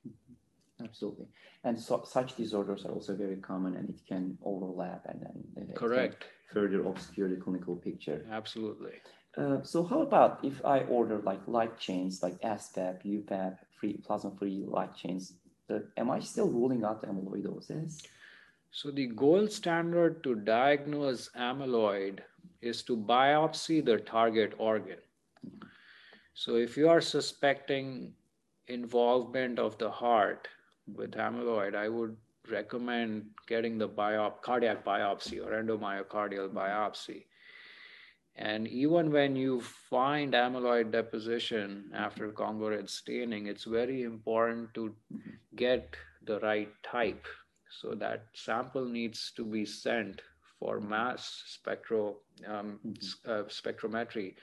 Absolutely. 0.82 1.26
And 1.64 1.78
so, 1.78 2.02
such 2.04 2.36
disorders 2.36 2.84
are 2.84 2.92
also 2.92 3.16
very 3.16 3.36
common 3.36 3.76
and 3.76 3.88
it 3.88 4.00
can 4.06 4.38
overlap 4.44 5.04
and 5.08 5.20
then 5.56 5.74
correct 5.74 6.26
further 6.52 6.84
obscure 6.86 7.28
the 7.28 7.36
clinical 7.36 7.76
picture. 7.76 8.24
Absolutely. 8.30 8.92
Uh, 9.38 9.62
so 9.62 9.84
how 9.84 10.02
about 10.02 10.40
if 10.42 10.64
I 10.64 10.80
order 10.80 11.18
like 11.18 11.40
light 11.46 11.78
chains 11.78 12.22
like 12.22 12.38
SPEP, 12.42 13.04
UPEP, 13.04 13.56
free 13.78 14.00
plasma 14.04 14.32
free 14.36 14.64
light 14.66 14.96
chains, 14.96 15.34
uh, 15.70 15.78
am 15.96 16.10
I 16.10 16.18
still 16.18 16.48
ruling 16.48 16.84
out 16.84 17.06
amyloidosis? 17.06 18.02
So 18.72 18.90
the 18.90 19.06
gold 19.06 19.52
standard 19.52 20.24
to 20.24 20.34
diagnose 20.34 21.30
amyloid 21.38 22.18
is 22.60 22.82
to 22.82 22.96
biopsy 22.96 23.84
the 23.84 23.98
target 23.98 24.54
organ. 24.58 24.98
So 26.34 26.56
if 26.56 26.76
you 26.76 26.88
are 26.88 27.00
suspecting 27.00 28.12
involvement 28.66 29.60
of 29.60 29.78
the 29.78 29.90
heart 29.90 30.48
with 30.92 31.12
amyloid, 31.12 31.76
I 31.76 31.88
would 31.88 32.16
recommend 32.50 33.26
getting 33.46 33.78
the 33.78 33.88
biop- 33.88 34.42
cardiac 34.42 34.84
biopsy 34.84 35.44
or 35.44 35.62
endomyocardial 35.62 36.50
biopsy. 36.50 37.24
And 38.38 38.68
even 38.68 39.10
when 39.10 39.34
you 39.34 39.60
find 39.60 40.32
amyloid 40.32 40.92
deposition 40.92 41.90
after 41.92 42.30
Congo 42.30 42.70
red 42.70 42.88
staining, 42.88 43.46
it's 43.48 43.64
very 43.64 44.02
important 44.02 44.72
to 44.74 44.94
get 45.56 45.96
the 46.24 46.38
right 46.40 46.72
type. 46.84 47.26
So 47.68 47.94
that 47.96 48.26
sample 48.34 48.84
needs 48.86 49.32
to 49.36 49.44
be 49.44 49.64
sent 49.64 50.22
for 50.60 50.80
mass 50.80 51.42
spectro, 51.46 52.18
um, 52.46 52.78
mm-hmm. 52.86 53.30
uh, 53.30 53.42
spectrometry 53.44 54.34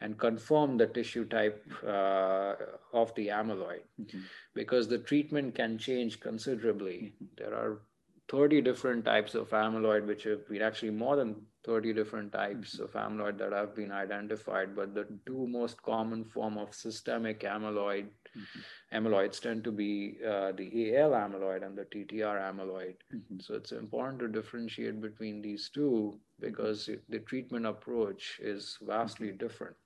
and 0.00 0.18
confirm 0.18 0.76
the 0.76 0.86
tissue 0.86 1.24
type 1.24 1.64
uh, 1.86 2.54
of 2.92 3.14
the 3.14 3.28
amyloid 3.28 3.80
mm-hmm. 4.00 4.20
because 4.54 4.88
the 4.88 4.98
treatment 4.98 5.54
can 5.54 5.78
change 5.78 6.20
considerably. 6.20 7.12
Mm-hmm. 7.14 7.24
There 7.38 7.54
are 7.54 7.80
30 8.28 8.60
different 8.60 9.04
types 9.04 9.34
of 9.34 9.50
amyloid, 9.50 10.06
which 10.06 10.24
have 10.24 10.48
been 10.48 10.62
actually 10.62 10.90
more 10.90 11.16
than 11.16 11.36
30 11.64 11.92
different 11.92 12.32
types 12.32 12.76
mm-hmm. 12.76 12.84
of 12.84 12.92
amyloid 12.92 13.38
that 13.38 13.52
have 13.52 13.74
been 13.74 13.92
identified. 13.92 14.74
But 14.74 14.94
the 14.94 15.06
two 15.26 15.46
most 15.46 15.82
common 15.82 16.24
form 16.24 16.58
of 16.58 16.74
systemic 16.74 17.40
amyloid 17.40 18.06
mm-hmm. 18.36 18.96
amyloids 18.96 19.40
tend 19.40 19.62
to 19.64 19.72
be 19.72 20.18
uh, 20.26 20.52
the 20.52 20.96
AL 20.96 21.10
amyloid 21.10 21.64
and 21.64 21.76
the 21.76 21.84
TTR 21.84 22.40
amyloid. 22.52 22.96
Mm-hmm. 23.14 23.38
So 23.40 23.54
it's 23.54 23.72
important 23.72 24.20
to 24.20 24.28
differentiate 24.28 25.00
between 25.00 25.40
these 25.40 25.68
two 25.68 26.18
because 26.40 26.88
it, 26.88 27.02
the 27.08 27.20
treatment 27.20 27.66
approach 27.66 28.40
is 28.42 28.78
vastly 28.82 29.28
mm-hmm. 29.28 29.38
different 29.38 29.76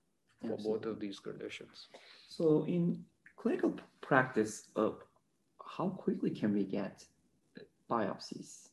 for 0.41 0.55
Absolutely. 0.55 0.79
both 0.79 0.87
of 0.87 1.01
these 1.01 1.19
conditions. 1.19 1.89
So 2.29 2.65
in 2.67 3.05
clinical 3.37 3.75
practice, 4.01 4.69
uh, 4.77 4.91
how 5.77 5.89
quickly 5.91 6.31
can 6.31 6.55
we 6.55 6.65
get 6.65 7.05
biopsies? 7.91 8.69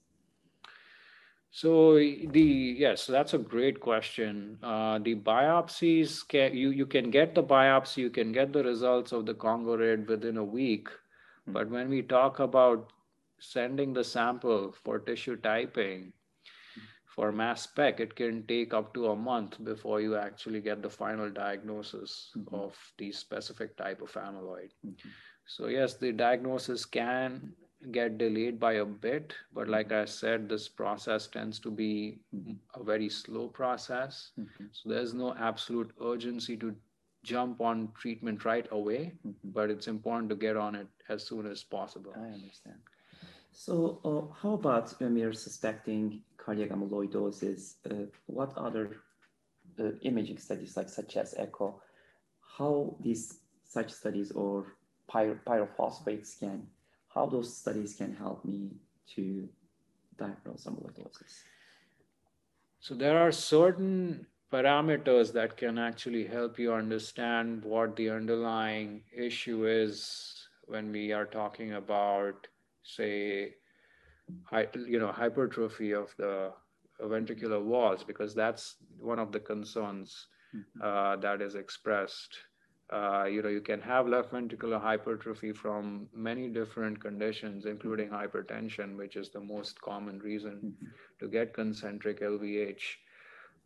So 1.52 1.96
the 1.96 2.76
yes, 2.78 3.08
that's 3.08 3.34
a 3.34 3.40
great 3.40 3.80
question. 3.80 4.60
Uh, 4.62 5.00
the 5.00 5.16
biopsies 5.16 6.28
can 6.28 6.56
you 6.56 6.70
you 6.70 6.86
can 6.86 7.10
get 7.10 7.34
the 7.34 7.44
biopsy, 7.44 7.98
you 7.98 8.12
can 8.12 8.32
get 8.32 8.54
the 8.54 8.64
results 8.64 9.12
of 9.12 9.26
the 9.26 9.34
Congo 9.34 9.78
red 9.78 10.08
within 10.08 10.38
a 10.38 10.44
week, 10.44 10.88
mm-hmm. 10.90 11.54
but 11.54 11.70
when 11.70 11.90
we 11.90 12.04
talk 12.04 12.40
about 12.40 12.94
sending 13.40 13.94
the 13.94 14.04
sample 14.04 14.72
for 14.84 15.00
tissue 15.00 15.36
typing, 15.38 16.14
for 17.18 17.32
mass 17.32 17.64
spec, 17.64 18.00
it 18.00 18.16
can 18.16 18.44
take 18.46 18.76
up 18.76 18.94
to 18.94 19.08
a 19.08 19.16
month 19.16 19.58
before 19.64 20.00
you 20.00 20.16
actually 20.16 20.62
get 20.62 20.84
the 20.84 20.90
final 20.90 21.32
diagnosis 21.32 22.30
mm-hmm. 22.38 22.54
of 22.54 22.78
the 23.00 23.12
specific 23.12 23.76
type 23.76 24.04
of 24.04 24.12
amyloid. 24.12 24.70
Mm-hmm. 24.86 25.10
So, 25.48 25.66
yes, 25.66 25.96
the 25.96 26.12
diagnosis 26.12 26.86
can 26.86 27.54
get 27.92 28.18
delayed 28.18 28.60
by 28.60 28.74
a 28.74 28.86
bit, 28.86 29.34
but 29.54 29.68
like 29.68 29.92
I 29.92 30.06
said, 30.06 30.50
this 30.50 30.68
process 30.68 31.28
tends 31.28 31.60
to 31.60 31.72
be 31.72 32.20
mm-hmm. 32.36 32.54
a 32.80 32.84
very 32.84 33.10
slow 33.10 33.48
process. 33.48 34.32
Mm-hmm. 34.40 34.66
So, 34.72 34.90
there's 34.90 35.14
no 35.14 35.36
absolute 35.36 35.92
urgency 36.02 36.58
to 36.58 36.76
jump 37.24 37.62
on 37.62 37.90
treatment 38.00 38.46
right 38.46 38.68
away, 38.72 39.14
mm-hmm. 39.26 39.52
but 39.52 39.70
it's 39.70 39.88
important 39.88 40.30
to 40.30 40.36
get 40.36 40.58
on 40.58 40.76
it 40.76 40.88
as 41.10 41.26
soon 41.26 41.46
as 41.46 41.64
possible. 41.64 42.14
I 42.16 42.28
understand. 42.28 42.78
So, 43.52 44.00
uh, 44.06 44.34
how 44.42 44.54
about 44.54 44.92
when 45.00 45.14
we 45.16 45.24
are 45.24 45.34
suspecting 45.34 46.22
cardiac 46.38 46.70
amyloidosis? 46.70 47.76
Uh, 47.90 48.06
what 48.28 48.56
other 48.56 48.98
uh, 49.80 49.92
imaging 50.02 50.38
studies, 50.38 50.78
like 50.78 50.90
such 50.90 51.18
as 51.18 51.34
echo, 51.38 51.82
how 52.58 52.96
these 53.02 53.40
such 53.64 53.92
studies 53.92 54.32
or 54.32 54.76
pyro, 55.08 55.40
pyrophosphate 55.46 56.26
scan, 56.26 56.68
how 57.18 57.26
those 57.26 57.52
studies 57.58 57.96
can 57.96 58.16
help 58.16 58.46
me 58.46 58.60
to 59.16 59.50
diagnose 60.18 60.66
amyloidosis? 60.66 61.34
So 62.80 62.94
there 62.94 63.18
are 63.18 63.32
certain 63.32 64.28
parameters 64.54 65.34
that 65.34 65.58
can 65.58 65.80
actually 65.80 66.26
help 66.26 66.60
you 66.60 66.74
understand 66.74 67.64
what 67.64 67.96
the 67.96 68.10
underlying 68.12 69.02
issue 69.28 69.66
is 69.68 70.48
when 70.66 70.92
we 70.92 71.12
are 71.12 71.26
talking 71.26 71.74
about 71.74 72.48
say, 72.84 73.56
you 74.94 75.00
know, 75.00 75.12
hypertrophy 75.12 75.94
of 75.94 76.14
the 76.18 76.52
ventricular 77.02 77.62
walls, 77.62 78.04
because 78.04 78.34
that's 78.36 78.76
one 79.00 79.20
of 79.20 79.32
the 79.32 79.40
concerns 79.40 80.28
mm-hmm. 80.56 80.82
uh, 80.82 81.16
that 81.18 81.42
is 81.42 81.56
expressed. 81.56 82.38
Uh, 82.90 83.26
you 83.26 83.42
know, 83.42 83.50
you 83.50 83.60
can 83.60 83.82
have 83.82 84.08
left 84.08 84.32
ventricular 84.32 84.80
hypertrophy 84.80 85.52
from 85.52 86.08
many 86.14 86.48
different 86.48 87.02
conditions, 87.02 87.66
including 87.66 88.10
hypertension, 88.10 88.96
which 88.96 89.18
is 89.18 89.30
the 89.30 89.40
most 89.40 89.82
common 89.82 90.20
reason 90.20 90.54
mm-hmm. 90.64 90.86
to 91.20 91.28
get 91.28 91.54
concentric 91.54 92.22
LVH. 92.22 92.82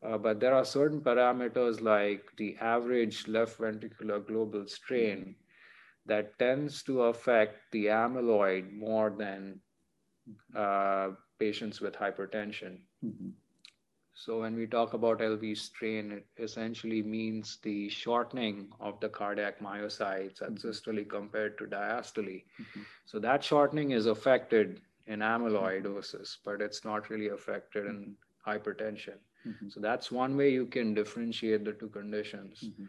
Uh, 0.03 0.17
but 0.17 0.39
there 0.39 0.55
are 0.55 0.65
certain 0.65 0.99
parameters 0.99 1.81
like 1.81 2.23
the 2.37 2.57
average 2.59 3.27
left 3.27 3.59
ventricular 3.59 4.25
global 4.25 4.65
strain 4.67 5.35
that 6.07 6.37
tends 6.39 6.81
to 6.81 7.03
affect 7.03 7.71
the 7.71 7.85
amyloid 7.85 8.73
more 8.73 9.13
than 9.15 9.59
uh, 10.55 11.09
patients 11.39 11.79
with 11.79 11.93
hypertension. 11.93 12.79
Mm-hmm. 13.05 13.29
So 14.23 14.39
when 14.41 14.55
we 14.55 14.67
talk 14.67 14.93
about 14.93 15.17
LV 15.17 15.57
strain, 15.57 16.11
it 16.11 16.25
essentially 16.37 17.01
means 17.01 17.57
the 17.63 17.89
shortening 17.89 18.67
of 18.79 18.99
the 18.99 19.09
cardiac 19.09 19.59
myocytes 19.59 20.43
at 20.43 20.49
mm-hmm. 20.49 20.57
systole 20.57 21.03
compared 21.05 21.57
to 21.57 21.65
diastole. 21.65 22.43
Mm-hmm. 22.61 22.81
So 23.07 23.17
that 23.17 23.43
shortening 23.43 23.91
is 23.91 24.05
affected 24.05 24.81
in 25.07 25.21
amyloidosis, 25.21 26.37
but 26.45 26.61
it's 26.61 26.85
not 26.85 27.09
really 27.09 27.29
affected 27.29 27.87
in 27.87 28.15
hypertension. 28.47 29.17
Mm-hmm. 29.47 29.69
So 29.69 29.79
that's 29.79 30.11
one 30.11 30.37
way 30.37 30.51
you 30.51 30.67
can 30.67 30.93
differentiate 30.93 31.65
the 31.65 31.73
two 31.73 31.87
conditions. 31.89 32.65
Mm-hmm. 32.65 32.85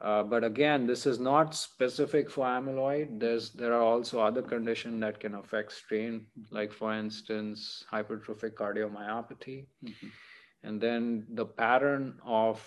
Uh, 0.00 0.22
but 0.22 0.44
again, 0.44 0.86
this 0.86 1.04
is 1.04 1.18
not 1.18 1.54
specific 1.54 2.30
for 2.30 2.46
amyloid. 2.46 3.20
There's 3.20 3.50
there 3.50 3.74
are 3.74 3.82
also 3.82 4.20
other 4.20 4.40
conditions 4.40 5.00
that 5.02 5.20
can 5.20 5.34
affect 5.34 5.72
strain, 5.72 6.24
like 6.50 6.72
for 6.72 6.94
instance, 6.94 7.84
hypertrophic 7.92 8.54
cardiomyopathy. 8.54 9.66
Mm-hmm. 9.84 10.08
And 10.62 10.80
then 10.80 11.26
the 11.30 11.46
pattern 11.46 12.18
of 12.24 12.66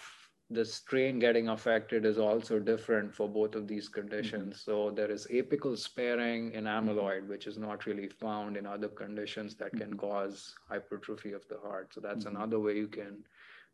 the 0.52 0.66
strain 0.66 1.18
getting 1.18 1.48
affected 1.48 2.06
is 2.06 2.18
also 2.18 2.60
different 2.60 3.14
for 3.14 3.28
both 3.28 3.56
of 3.56 3.68
these 3.68 3.88
conditions. 3.88 4.62
Mm-hmm. 4.62 4.72
So 4.72 4.92
there 4.92 5.10
is 5.10 5.26
apical 5.32 5.78
sparing 5.78 6.52
in 6.52 6.66
amyloid, 6.66 7.28
which 7.28 7.48
is 7.48 7.58
not 7.58 7.86
really 7.86 8.10
found 8.10 8.58
in 8.58 8.66
other 8.66 8.90
conditions 8.90 9.56
that 9.56 9.72
can 9.72 9.92
mm-hmm. 9.92 10.00
cause 10.00 10.54
hypertrophy 10.70 11.32
of 11.32 11.48
the 11.48 11.58
heart. 11.60 11.94
So 11.94 12.02
that's 12.02 12.26
mm-hmm. 12.26 12.36
another 12.36 12.60
way 12.60 12.76
you 12.76 12.88
can 12.88 13.24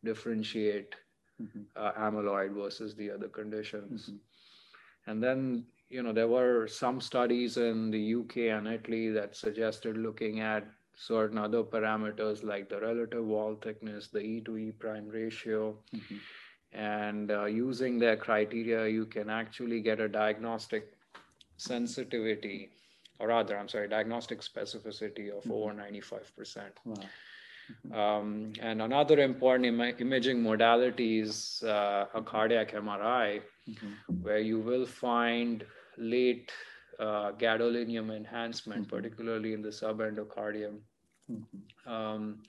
differentiate 0.03 0.95
mm-hmm. 1.41 1.61
uh, 1.75 1.93
amyloid 1.93 2.53
versus 2.53 2.95
the 2.95 3.09
other 3.09 3.27
conditions. 3.27 4.03
Mm-hmm. 4.03 5.11
And 5.11 5.23
then, 5.23 5.65
you 5.89 6.03
know, 6.03 6.13
there 6.13 6.27
were 6.27 6.67
some 6.67 7.01
studies 7.01 7.57
in 7.57 7.89
the 7.89 8.15
UK 8.15 8.55
and 8.57 8.67
Italy 8.67 9.09
that 9.11 9.35
suggested 9.35 9.97
looking 9.97 10.41
at 10.41 10.67
certain 10.97 11.37
other 11.37 11.63
parameters 11.63 12.43
like 12.43 12.69
the 12.69 12.81
relative 12.81 13.23
wall 13.23 13.55
thickness, 13.61 14.07
the 14.07 14.19
E 14.19 14.41
to 14.41 14.57
E 14.57 14.71
prime 14.71 15.07
ratio. 15.07 15.75
Mm-hmm. 15.95 16.15
And 16.73 17.31
uh, 17.31 17.45
using 17.45 17.97
their 17.99 18.17
criteria, 18.17 18.87
you 18.87 19.05
can 19.05 19.29
actually 19.29 19.81
get 19.81 19.99
a 19.99 20.09
diagnostic 20.09 20.91
sensitivity, 21.57 22.69
or 23.19 23.27
rather, 23.27 23.57
I'm 23.57 23.69
sorry, 23.69 23.87
diagnostic 23.87 24.41
specificity 24.41 25.29
of 25.29 25.43
mm-hmm. 25.43 25.51
over 25.51 25.73
95%. 25.73 26.61
Wow. 26.85 26.95
Um, 27.93 28.53
and 28.59 28.81
another 28.81 29.19
important 29.19 29.65
Im- 29.65 29.95
imaging 29.99 30.41
modality 30.41 31.19
is 31.19 31.63
uh, 31.63 32.05
a 32.13 32.21
cardiac 32.21 32.71
MRI, 32.71 33.41
mm-hmm. 33.69 34.13
where 34.21 34.39
you 34.39 34.59
will 34.59 34.85
find 34.85 35.65
late 35.97 36.51
uh, 36.99 37.31
gadolinium 37.33 38.15
enhancement, 38.15 38.87
mm-hmm. 38.87 38.95
particularly 38.95 39.53
in 39.53 39.61
the 39.61 39.69
subendocardium. 39.69 40.79
Mm-hmm. 41.31 41.91
Um, 41.91 42.39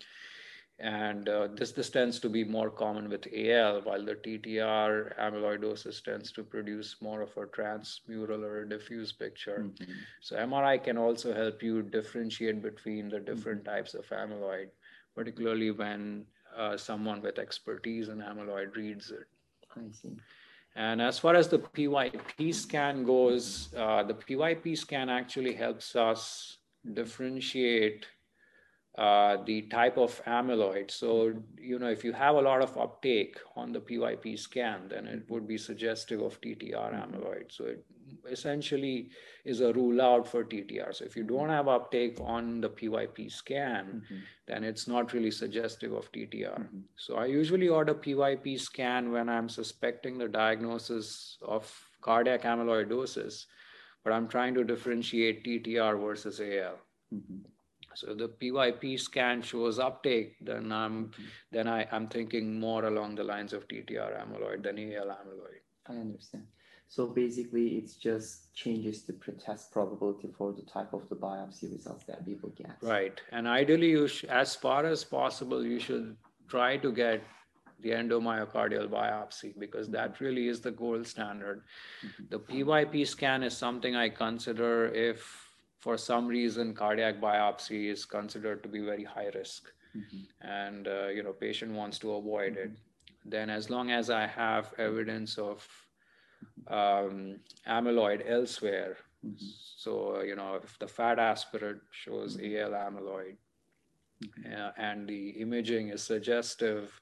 and 0.81 1.29
uh, 1.29 1.49
this 1.55 1.73
this 1.73 1.91
tends 1.91 2.21
to 2.21 2.29
be 2.29 2.45
more 2.45 2.71
common 2.71 3.09
with 3.09 3.27
AL, 3.35 3.81
while 3.83 4.05
the 4.05 4.15
TTR 4.15 5.19
amyloidosis 5.19 6.03
tends 6.05 6.31
to 6.33 6.45
produce 6.45 6.97
more 7.01 7.21
of 7.21 7.37
a 7.37 7.47
transmural 7.47 8.45
or 8.45 8.63
a 8.63 8.69
diffuse 8.69 9.11
picture. 9.11 9.65
Mm-hmm. 9.67 9.93
So 10.21 10.37
MRI 10.37 10.83
can 10.83 10.97
also 10.97 11.35
help 11.35 11.65
you 11.65 11.83
differentiate 11.83 12.63
between 12.63 13.09
the 13.09 13.19
different 13.19 13.65
mm-hmm. 13.65 13.75
types 13.75 13.95
of 13.95 14.07
amyloid, 14.07 14.69
particularly 15.17 15.73
when 15.73 16.25
uh, 16.57 16.77
someone 16.77 17.23
with 17.23 17.41
expertise 17.41 18.09
in 18.09 18.19
amyloid 18.19 18.77
reads 18.77 19.11
it. 19.11 19.27
I 19.77 19.91
see. 19.91 20.17
And 20.79 21.03
as 21.03 21.19
far 21.19 21.35
as 21.35 21.49
the 21.49 21.59
PYP 21.59 22.55
scan 22.55 23.03
goes, 23.03 23.69
uh, 23.77 24.05
the 24.05 24.15
PYP 24.15 24.79
scan 24.79 25.09
actually 25.09 25.53
helps 25.53 25.97
us 25.97 26.59
differentiate 26.95 28.07
uh, 28.97 29.39
the 29.45 29.63
type 29.63 29.99
of 29.99 30.23
amyloid. 30.25 30.93
So, 30.93 31.35
you 31.61 31.81
know, 31.81 31.89
if 31.89 32.05
you 32.05 32.13
have 32.13 32.37
a 32.37 32.41
lot 32.41 32.63
of 32.63 32.79
uptake 32.79 33.39
on 33.57 33.73
the 33.73 33.81
PYP 33.81 34.39
scan, 34.39 34.89
then 34.89 35.09
it 35.09 35.29
would 35.29 35.49
be 35.49 35.59
suggestive 35.59 36.23
of 36.23 36.41
TTR 36.41 36.95
amyloid. 36.95 37.51
So 37.51 37.65
it 37.65 37.85
essentially 38.31 39.11
is 39.45 39.61
a 39.61 39.73
rule 39.73 40.01
out 40.01 40.27
for 40.27 40.45
TTR. 40.45 40.95
So 40.95 41.05
if 41.05 41.17
you 41.17 41.25
don't 41.25 41.49
have 41.49 41.69
uptake 41.69 42.19
on 42.21 42.61
the 42.61 42.69
PYP 42.69 43.31
scan, 43.31 44.03
mm-hmm. 44.05 44.19
then 44.47 44.65
it's 44.65 44.87
not 44.87 45.13
really 45.13 45.31
suggestive 45.31 45.93
of 45.93 46.11
TTR. 46.13 46.59
Mm-hmm. 46.59 46.81
So 46.97 47.17
I 47.17 47.27
usually 47.27 47.69
order 47.69 47.95
PYP 47.95 48.61
scan 48.61 49.13
when 49.13 49.29
I'm 49.29 49.49
suspecting 49.49 50.19
the 50.19 50.29
diagnosis 50.29 51.39
of 51.43 51.73
cardiac 52.01 52.43
amyloidosis, 52.43 53.45
but 54.05 54.13
I'm 54.13 54.29
trying 54.29 54.55
to 54.55 54.65
differentiate 54.65 55.45
TTR 55.45 56.01
versus 56.01 56.41
AL. 56.41 56.79
Mm-hmm. 57.15 57.39
So 57.95 58.15
the 58.15 58.29
PYP 58.29 59.01
scan 59.01 59.43
shows 59.43 59.79
uptake, 59.79 60.37
then 60.41 60.71
I'm 60.71 61.07
mm-hmm. 61.07 61.25
then 61.51 61.67
I, 61.67 61.87
I'm 61.91 62.07
thinking 62.07 62.61
more 62.61 62.85
along 62.85 63.17
the 63.17 63.25
lines 63.25 63.53
of 63.53 63.67
TTR 63.67 64.13
amyloid 64.23 64.63
than 64.63 64.79
AL 64.79 65.07
amyloid. 65.07 65.63
I 65.89 65.93
understand. 65.95 66.45
So 66.91 67.07
basically, 67.07 67.77
it's 67.77 67.95
just 67.95 68.55
changes 68.55 69.03
the 69.03 69.13
pretest 69.13 69.71
probability 69.73 70.29
for 70.37 70.53
the 70.53 70.63
type 70.63 70.95
of 70.95 71.09
the 71.11 71.17
biopsy 71.17 71.71
results 71.71 72.05
that 72.05 72.25
people 72.25 72.51
get. 72.57 72.77
Right, 72.81 73.21
and 73.31 73.47
ideally, 73.47 73.91
you 73.91 74.09
sh- 74.09 74.25
as 74.25 74.55
far 74.57 74.87
as 74.87 75.05
possible, 75.05 75.65
you 75.65 75.81
should 75.81 76.17
try 76.49 76.79
to 76.79 76.91
get 76.91 77.23
the 77.81 77.91
endomyocardial 77.91 78.89
biopsy 78.89 79.57
because 79.59 79.89
that 79.91 80.19
really 80.21 80.49
is 80.49 80.61
the 80.61 80.71
gold 80.71 81.07
standard. 81.07 81.63
Mm-hmm. 82.05 82.25
The 82.31 82.39
PYP 82.41 83.07
scan 83.07 83.43
is 83.43 83.57
something 83.57 83.95
I 83.95 84.09
consider 84.09 84.87
if 84.87 85.49
for 85.79 85.97
some 85.97 86.27
reason 86.27 86.75
cardiac 86.75 87.21
biopsy 87.21 87.91
is 87.91 88.05
considered 88.05 88.63
to 88.63 88.69
be 88.69 88.81
very 88.81 89.05
high 89.05 89.31
risk 89.35 89.71
mm-hmm. 89.97 90.47
and 90.47 90.89
uh, 90.89 91.09
you 91.09 91.23
know 91.23 91.33
patient 91.33 91.73
wants 91.73 91.99
to 91.99 92.15
avoid 92.15 92.57
it 92.57 92.71
mm-hmm. 92.71 93.31
then 93.31 93.49
as 93.49 93.71
long 93.71 93.91
as 93.91 94.11
i 94.11 94.27
have 94.27 94.75
evidence 94.79 95.39
of 95.39 95.67
um, 96.69 97.37
amyloid 97.67 98.23
elsewhere 98.29 98.97
mm-hmm. 99.25 99.37
so 99.77 100.23
you 100.23 100.37
know 100.37 100.61
if 100.63 100.79
the 100.79 100.89
fat 100.89 101.19
aspirate 101.19 101.81
shows 101.91 102.37
mm-hmm. 102.37 102.57
al 102.65 102.91
amyloid 102.91 103.37
mm-hmm. 104.25 104.53
uh, 104.55 104.71
and 104.77 105.09
the 105.09 105.31
imaging 105.31 105.89
is 105.89 106.03
suggestive 106.03 107.01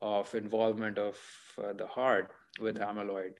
of 0.00 0.32
involvement 0.34 0.98
of 0.98 1.16
uh, 1.62 1.72
the 1.72 1.86
heart 1.86 2.32
with 2.60 2.78
amyloid 2.78 3.34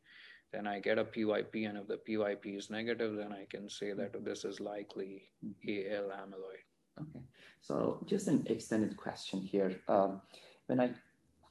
then 0.53 0.67
I 0.67 0.81
get 0.81 0.99
a 0.99 1.05
PYP, 1.05 1.69
and 1.69 1.79
if 1.79 1.89
the 1.89 1.99
PYP 2.09 2.57
is 2.57 2.71
negative, 2.71 3.17
then 3.17 3.33
I 3.33 3.47
can 3.51 3.69
say 3.69 3.93
that 3.93 4.25
this 4.25 4.45
is 4.45 4.61
likely 4.61 5.29
AL 5.45 6.11
amyloid. 6.23 6.65
Okay, 7.01 7.25
so 7.61 8.03
just 8.07 8.29
an 8.29 8.47
extended 8.49 8.97
question 8.97 9.41
here. 9.41 9.79
Um, 9.89 10.23
when 10.67 10.81
I 10.81 10.91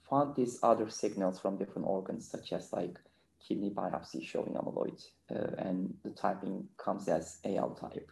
found 0.09 0.35
these 0.35 0.59
other 0.63 0.89
signals 0.89 1.39
from 1.39 1.57
different 1.57 1.87
organs, 1.87 2.27
such 2.27 2.53
as 2.53 2.73
like 2.73 2.97
kidney 3.45 3.69
biopsy 3.69 4.23
showing 4.23 4.53
amyloid, 4.53 5.03
uh, 5.31 5.55
and 5.57 5.93
the 6.03 6.11
typing 6.11 6.67
comes 6.77 7.07
as 7.07 7.39
AL 7.45 7.71
type. 7.75 8.11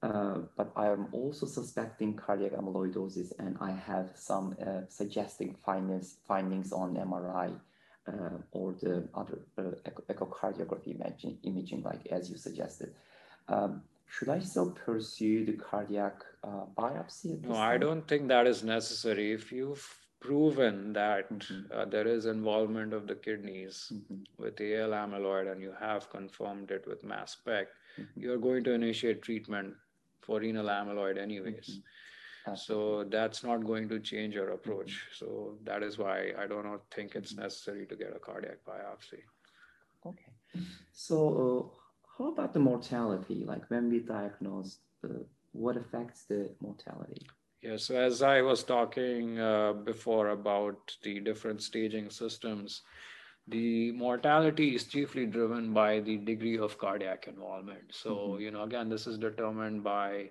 Uh, 0.00 0.38
but 0.56 0.72
I 0.76 0.86
am 0.86 1.08
also 1.12 1.44
suspecting 1.44 2.14
cardiac 2.14 2.52
amyloidosis, 2.52 3.32
and 3.38 3.56
I 3.60 3.72
have 3.72 4.12
some 4.14 4.54
uh, 4.64 4.82
suggesting 4.88 5.56
findings 5.64 6.18
findings 6.26 6.72
on 6.72 6.94
MRI 6.94 7.58
uh, 8.06 8.38
or 8.52 8.74
the 8.80 9.08
other 9.14 9.40
uh, 9.58 9.90
echocardiography 10.08 10.94
imaging, 10.94 11.38
imaging, 11.42 11.82
like 11.82 12.06
as 12.06 12.30
you 12.30 12.36
suggested. 12.36 12.94
Um, 13.48 13.82
should 14.06 14.28
I 14.28 14.38
still 14.38 14.70
pursue 14.70 15.44
the 15.44 15.52
cardiac 15.52 16.22
uh, 16.44 16.64
biopsy? 16.76 17.42
no, 17.42 17.56
I 17.56 17.76
don't 17.76 18.06
think 18.06 18.28
that 18.28 18.46
is 18.46 18.62
necessary. 18.62 19.32
If 19.32 19.52
you've 19.52 19.84
proven 20.20 20.92
that 20.92 21.30
mm-hmm. 21.30 21.72
uh, 21.72 21.84
there 21.84 22.06
is 22.06 22.26
involvement 22.26 22.92
of 22.92 23.06
the 23.06 23.14
kidneys 23.14 23.92
mm-hmm. 23.92 24.42
with 24.42 24.60
AL 24.60 24.90
amyloid 24.90 25.50
and 25.50 25.60
you 25.62 25.72
have 25.78 26.10
confirmed 26.10 26.70
it 26.70 26.86
with 26.86 27.04
mass 27.04 27.32
spec, 27.32 27.68
mm-hmm. 27.98 28.20
you're 28.20 28.38
going 28.38 28.64
to 28.64 28.72
initiate 28.72 29.22
treatment 29.22 29.74
for 30.20 30.40
renal 30.40 30.66
amyloid 30.66 31.18
anyways. 31.18 31.54
Mm-hmm. 31.70 32.54
So 32.54 33.04
that's 33.04 33.44
not 33.44 33.66
going 33.66 33.90
to 33.90 34.00
change 34.00 34.34
your 34.34 34.50
approach. 34.50 34.92
Mm-hmm. 34.92 35.24
So 35.24 35.58
that 35.64 35.82
is 35.82 35.98
why 35.98 36.32
I 36.38 36.46
do 36.46 36.62
not 36.62 36.80
think 36.94 37.14
it's 37.14 37.36
necessary 37.36 37.86
to 37.86 37.94
get 37.94 38.16
a 38.16 38.18
cardiac 38.18 38.64
biopsy. 38.66 39.20
Okay. 40.06 40.32
So 40.92 41.16
uh, 41.44 41.78
how 42.16 42.32
about 42.32 42.54
the 42.54 42.60
mortality? 42.60 43.44
Like 43.44 43.68
when 43.68 43.90
we 43.90 44.00
diagnose, 44.00 44.78
uh, 45.04 45.08
what 45.52 45.76
affects 45.76 46.24
the 46.24 46.50
mortality? 46.60 47.26
Yeah, 47.62 47.76
so 47.76 47.96
as 47.96 48.22
I 48.22 48.40
was 48.40 48.62
talking 48.62 49.40
uh, 49.40 49.72
before 49.72 50.28
about 50.28 50.96
the 51.02 51.18
different 51.18 51.60
staging 51.62 52.08
systems, 52.08 52.82
the 53.48 53.92
mortality 53.92 54.74
is 54.76 54.84
chiefly 54.84 55.26
driven 55.26 55.72
by 55.72 56.00
the 56.00 56.18
degree 56.18 56.58
of 56.58 56.78
cardiac 56.78 57.26
involvement. 57.26 57.90
So, 57.90 58.14
mm-hmm. 58.14 58.42
you 58.42 58.50
know, 58.52 58.62
again, 58.62 58.88
this 58.88 59.06
is 59.06 59.18
determined 59.18 59.82
by 59.82 60.30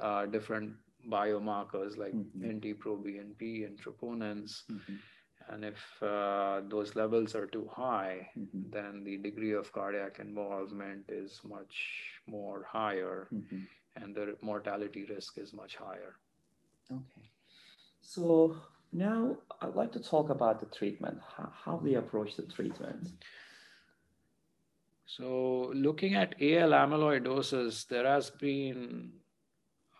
uh, 0.00 0.26
different 0.26 0.72
biomarkers 1.10 1.98
like 1.98 2.14
mm-hmm. 2.14 2.56
NT-proBNP 2.56 3.66
and 3.66 3.78
troponins. 3.78 4.62
Mm-hmm. 4.70 4.94
And 5.48 5.64
if 5.64 6.02
uh, 6.02 6.62
those 6.68 6.96
levels 6.96 7.34
are 7.34 7.46
too 7.46 7.68
high, 7.70 8.28
mm-hmm. 8.36 8.70
then 8.70 9.04
the 9.04 9.18
degree 9.18 9.52
of 9.52 9.72
cardiac 9.72 10.18
involvement 10.20 11.04
is 11.08 11.40
much 11.44 11.76
more 12.26 12.66
higher, 12.68 13.28
mm-hmm. 13.32 13.60
and 13.96 14.14
the 14.14 14.36
mortality 14.42 15.06
risk 15.08 15.38
is 15.38 15.52
much 15.52 15.76
higher. 15.76 16.16
Okay. 16.90 17.28
So 18.00 18.56
now 18.92 19.36
I'd 19.60 19.74
like 19.74 19.92
to 19.92 20.00
talk 20.00 20.30
about 20.30 20.60
the 20.60 20.66
treatment, 20.66 21.18
how, 21.36 21.52
how 21.64 21.76
we 21.76 21.94
approach 21.94 22.36
the 22.36 22.42
treatment. 22.42 23.08
So, 25.08 25.70
looking 25.74 26.14
at 26.14 26.34
AL 26.42 26.70
amyloidosis, 26.70 27.86
there 27.86 28.06
has 28.06 28.30
been 28.30 29.12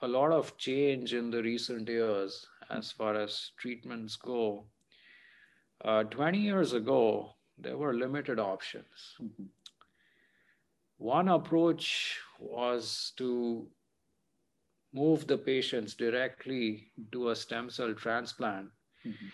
a 0.03 0.09
lot 0.09 0.33
of 0.33 0.57
change 0.59 1.15
in 1.15 1.31
the 1.31 1.43
recent 1.43 1.89
years 1.89 2.47
as 2.71 2.91
far 2.91 3.15
as 3.15 3.53
treatments 3.57 4.17
go. 4.17 4.65
Uh, 5.85 6.03
20 6.05 6.39
years 6.39 6.73
ago, 6.73 7.31
there 7.57 7.77
were 7.77 7.95
limited 7.95 8.39
options. 8.39 9.15
Mm-hmm. 9.23 9.45
One 10.99 11.29
approach 11.29 12.19
was 12.41 13.13
to 13.17 13.69
move 14.93 15.27
the 15.27 15.39
patients 15.39 15.95
directly 15.95 16.93
to 17.13 17.31
a 17.31 17.37
stem 17.37 17.69
cell 17.71 17.93
transplant 17.95 18.69
mm-hmm. 19.05 19.27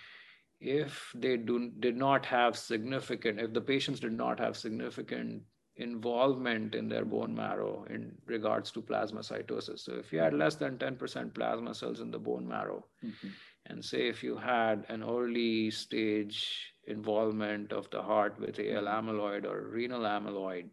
if 0.60 1.12
they 1.14 1.36
do, 1.36 1.70
did 1.80 1.96
not 1.96 2.26
have 2.26 2.56
significant, 2.56 3.40
if 3.40 3.52
the 3.52 3.60
patients 3.60 4.00
did 4.00 4.12
not 4.12 4.38
have 4.38 4.56
significant 4.56 5.42
involvement 5.76 6.74
in 6.74 6.88
their 6.88 7.04
bone 7.04 7.34
marrow 7.34 7.84
in 7.88 8.12
regards 8.26 8.70
to 8.70 8.82
plasmacytosis. 8.82 9.80
So 9.80 9.94
if 9.94 10.12
you 10.12 10.18
had 10.18 10.34
less 10.34 10.56
than 10.56 10.76
10% 10.76 11.34
plasma 11.34 11.74
cells 11.74 12.00
in 12.00 12.10
the 12.10 12.18
bone 12.18 12.46
marrow, 12.46 12.84
mm-hmm. 13.04 13.28
and 13.66 13.84
say 13.84 14.08
if 14.08 14.22
you 14.22 14.36
had 14.36 14.84
an 14.88 15.02
early 15.02 15.70
stage 15.70 16.74
involvement 16.86 17.72
of 17.72 17.88
the 17.90 18.02
heart 18.02 18.38
with 18.38 18.58
AL 18.58 18.84
amyloid 18.84 19.44
or 19.44 19.68
renal 19.68 20.02
amyloid, 20.02 20.68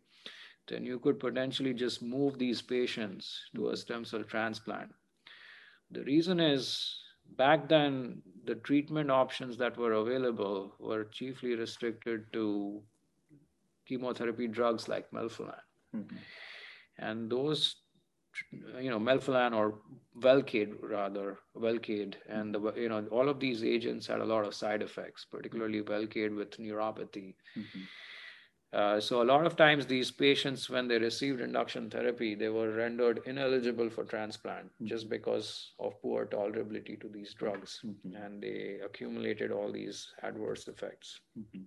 then 0.70 0.86
you 0.86 1.00
could 1.00 1.20
potentially 1.20 1.74
just 1.74 2.02
move 2.02 2.38
these 2.38 2.62
patients 2.62 3.40
to 3.56 3.70
a 3.70 3.78
stem 3.78 4.06
cell 4.06 4.24
transplant. 4.24 4.90
The 5.92 6.04
reason 6.04 6.40
is 6.40 6.96
back 7.38 7.68
then 7.68 8.22
the 8.46 8.56
treatment 8.56 9.12
options 9.12 9.58
that 9.58 9.78
were 9.78 9.94
available 9.94 10.76
were 10.80 11.06
chiefly 11.06 11.56
restricted 11.56 12.32
to 12.34 12.82
chemotherapy 13.88 14.48
drugs 14.48 14.88
like 14.88 15.10
melphalan. 15.12 15.60
Mm-hmm. 15.96 16.18
And 17.00 17.30
those, 17.30 17.76
you 18.80 18.90
know, 18.90 19.00
melphalan 19.00 19.56
or 19.56 19.80
Velcade 20.20 20.76
rather, 20.82 21.40
Velcade, 21.56 22.16
and 22.28 22.54
the, 22.54 22.74
you 22.76 22.90
know, 22.90 23.06
all 23.10 23.30
of 23.30 23.40
these 23.40 23.64
agents 23.64 24.06
had 24.06 24.20
a 24.20 24.26
lot 24.26 24.46
of 24.46 24.54
side 24.54 24.82
effects, 24.82 25.26
particularly 25.26 25.82
Velcade 25.82 26.36
with 26.36 26.58
neuropathy. 26.58 27.36
Mm-hmm. 27.58 27.82
Uh, 28.72 29.00
so 29.00 29.24
a 29.24 29.24
lot 29.24 29.48
of 29.48 29.56
times 29.56 29.88
these 29.88 30.12
patients, 30.12 30.70
when 30.70 30.88
they 30.88 31.00
received 31.00 31.42
induction 31.42 31.90
therapy, 31.90 32.36
they 32.36 32.50
were 32.50 32.72
rendered 32.72 33.20
ineligible 33.26 33.90
for 33.90 34.04
transplant 34.04 34.66
mm-hmm. 34.66 34.86
just 34.86 35.10
because 35.10 35.72
of 35.80 36.00
poor 36.04 36.28
tolerability 36.28 37.00
to 37.02 37.08
these 37.08 37.34
drugs, 37.34 37.82
mm-hmm. 37.84 38.16
and 38.16 38.44
they 38.44 38.78
accumulated 38.86 39.52
all 39.52 39.72
these 39.72 40.14
adverse 40.22 40.68
effects. 40.68 41.20
Mm-hmm. 41.38 41.64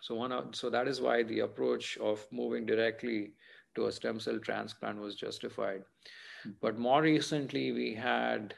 So 0.00 0.14
one, 0.14 0.54
so 0.54 0.70
that 0.70 0.88
is 0.88 1.00
why 1.00 1.24
the 1.24 1.40
approach 1.40 1.98
of 1.98 2.26
moving 2.30 2.64
directly 2.64 3.32
to 3.74 3.86
a 3.86 3.92
stem 3.92 4.18
cell 4.18 4.38
transplant 4.38 4.98
was 4.98 5.14
justified. 5.14 5.82
Mm-hmm. 5.82 6.50
But 6.62 6.78
more 6.78 7.02
recently, 7.02 7.72
we 7.72 7.94
had 7.94 8.54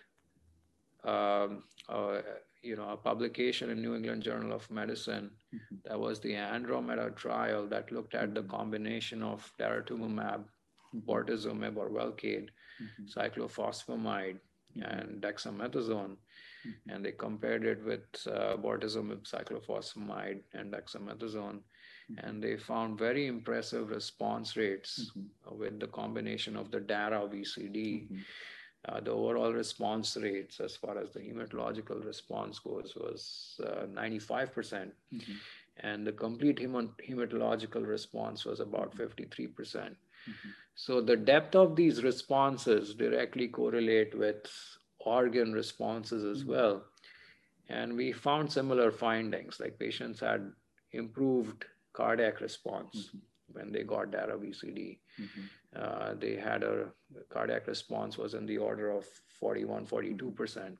um, 1.02 1.64
uh, 1.88 2.20
you 2.62 2.76
know, 2.76 2.88
a 2.90 2.96
publication 2.96 3.70
in 3.70 3.80
New 3.80 3.94
England 3.94 4.22
Journal 4.22 4.52
of 4.52 4.70
Medicine. 4.70 5.30
Mm-hmm. 5.54 5.76
That 5.84 6.00
was 6.00 6.20
the 6.20 6.36
Andromeda 6.36 7.10
trial 7.10 7.66
that 7.68 7.92
looked 7.92 8.14
at 8.14 8.34
the 8.34 8.42
combination 8.42 9.22
of 9.22 9.50
daratumumab, 9.58 10.44
mm-hmm. 10.44 10.98
bortezomib 11.08 11.76
or 11.76 11.90
Velcade, 11.90 12.48
mm-hmm. 12.82 13.04
cyclophosphamide, 13.06 14.38
mm-hmm. 14.76 14.82
and 14.82 15.22
dexamethasone. 15.22 16.16
Mm-hmm. 16.16 16.90
And 16.90 17.04
they 17.04 17.12
compared 17.12 17.64
it 17.64 17.84
with 17.84 18.04
uh, 18.26 18.56
bortezomib, 18.56 19.30
cyclophosphamide, 19.30 20.40
and 20.54 20.72
dexamethasone. 20.72 21.60
Mm-hmm. 21.60 22.26
And 22.26 22.42
they 22.42 22.56
found 22.56 22.98
very 22.98 23.26
impressive 23.26 23.90
response 23.90 24.56
rates 24.56 25.12
with 25.50 25.78
the 25.78 25.88
combination 25.88 26.56
of 26.56 26.70
the 26.70 26.80
DARA 26.80 27.28
VCD 27.28 28.08
uh, 28.86 29.00
the 29.00 29.10
overall 29.10 29.52
response 29.52 30.16
rates, 30.16 30.60
as 30.60 30.76
far 30.76 30.98
as 30.98 31.10
the 31.12 31.20
hematological 31.20 32.04
response 32.04 32.58
goes, 32.58 32.94
was 32.96 33.60
uh, 33.64 33.86
95%. 33.86 34.52
percent 34.52 34.92
mm 35.12 35.24
hmm 35.24 35.40
And 35.88 36.06
the 36.06 36.14
complete 36.20 36.58
hematological 37.08 37.84
response 37.86 38.44
was 38.44 38.60
about 38.62 38.96
53%. 38.96 39.54
percent 39.58 39.94
mm-hmm. 40.30 40.50
So 40.84 41.00
the 41.10 41.16
depth 41.16 41.54
of 41.60 41.76
these 41.80 42.02
responses 42.06 42.94
directly 43.02 43.46
correlate 43.58 44.16
with 44.22 44.48
organ 44.98 45.52
responses 45.52 46.24
as 46.24 46.40
mm-hmm. 46.40 46.50
well. 46.54 46.74
And 47.68 47.96
we 48.00 48.08
found 48.26 48.50
similar 48.58 48.90
findings, 48.90 49.60
like 49.60 49.78
patients 49.78 50.20
had 50.20 50.50
improved 51.02 51.64
cardiac 51.92 52.40
response 52.40 52.96
mm-hmm. 52.96 53.18
When 53.58 53.72
they 53.72 53.82
got 53.82 54.10
DARA 54.10 54.38
VCD. 54.38 54.98
Mm-hmm. 55.20 55.40
Uh, 55.76 56.14
they 56.14 56.36
had 56.36 56.62
a 56.62 56.86
cardiac 57.28 57.66
response 57.66 58.16
was 58.16 58.34
in 58.34 58.46
the 58.46 58.58
order 58.58 58.90
of 58.90 59.04
41, 59.40 59.86
42%. 59.86 60.76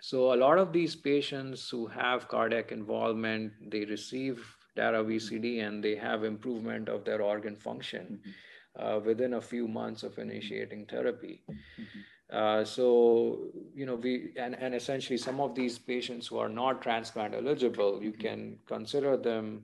So 0.00 0.32
a 0.32 0.36
lot 0.36 0.58
of 0.58 0.72
these 0.72 0.96
patients 0.96 1.68
who 1.68 1.86
have 1.86 2.28
cardiac 2.28 2.72
involvement, 2.72 3.52
they 3.70 3.84
receive 3.84 4.56
DARA 4.74 5.04
VCD 5.04 5.66
and 5.66 5.84
they 5.84 5.94
have 5.96 6.24
improvement 6.24 6.88
of 6.88 7.04
their 7.04 7.22
organ 7.22 7.56
function 7.56 8.20
mm-hmm. 8.20 8.84
uh, 8.84 8.98
within 9.00 9.34
a 9.34 9.40
few 9.40 9.68
months 9.68 10.02
of 10.02 10.18
initiating 10.18 10.86
therapy. 10.86 11.42
Mm-hmm. 11.50 12.00
Uh, 12.36 12.64
so, 12.64 13.38
you 13.74 13.84
know, 13.84 13.96
we, 13.96 14.32
and, 14.36 14.54
and 14.54 14.74
essentially 14.74 15.18
some 15.18 15.38
of 15.38 15.54
these 15.54 15.78
patients 15.78 16.26
who 16.26 16.38
are 16.38 16.48
not 16.48 16.80
transplant 16.80 17.34
eligible, 17.34 18.02
you 18.02 18.12
mm-hmm. 18.12 18.20
can 18.22 18.58
consider 18.66 19.16
them 19.18 19.62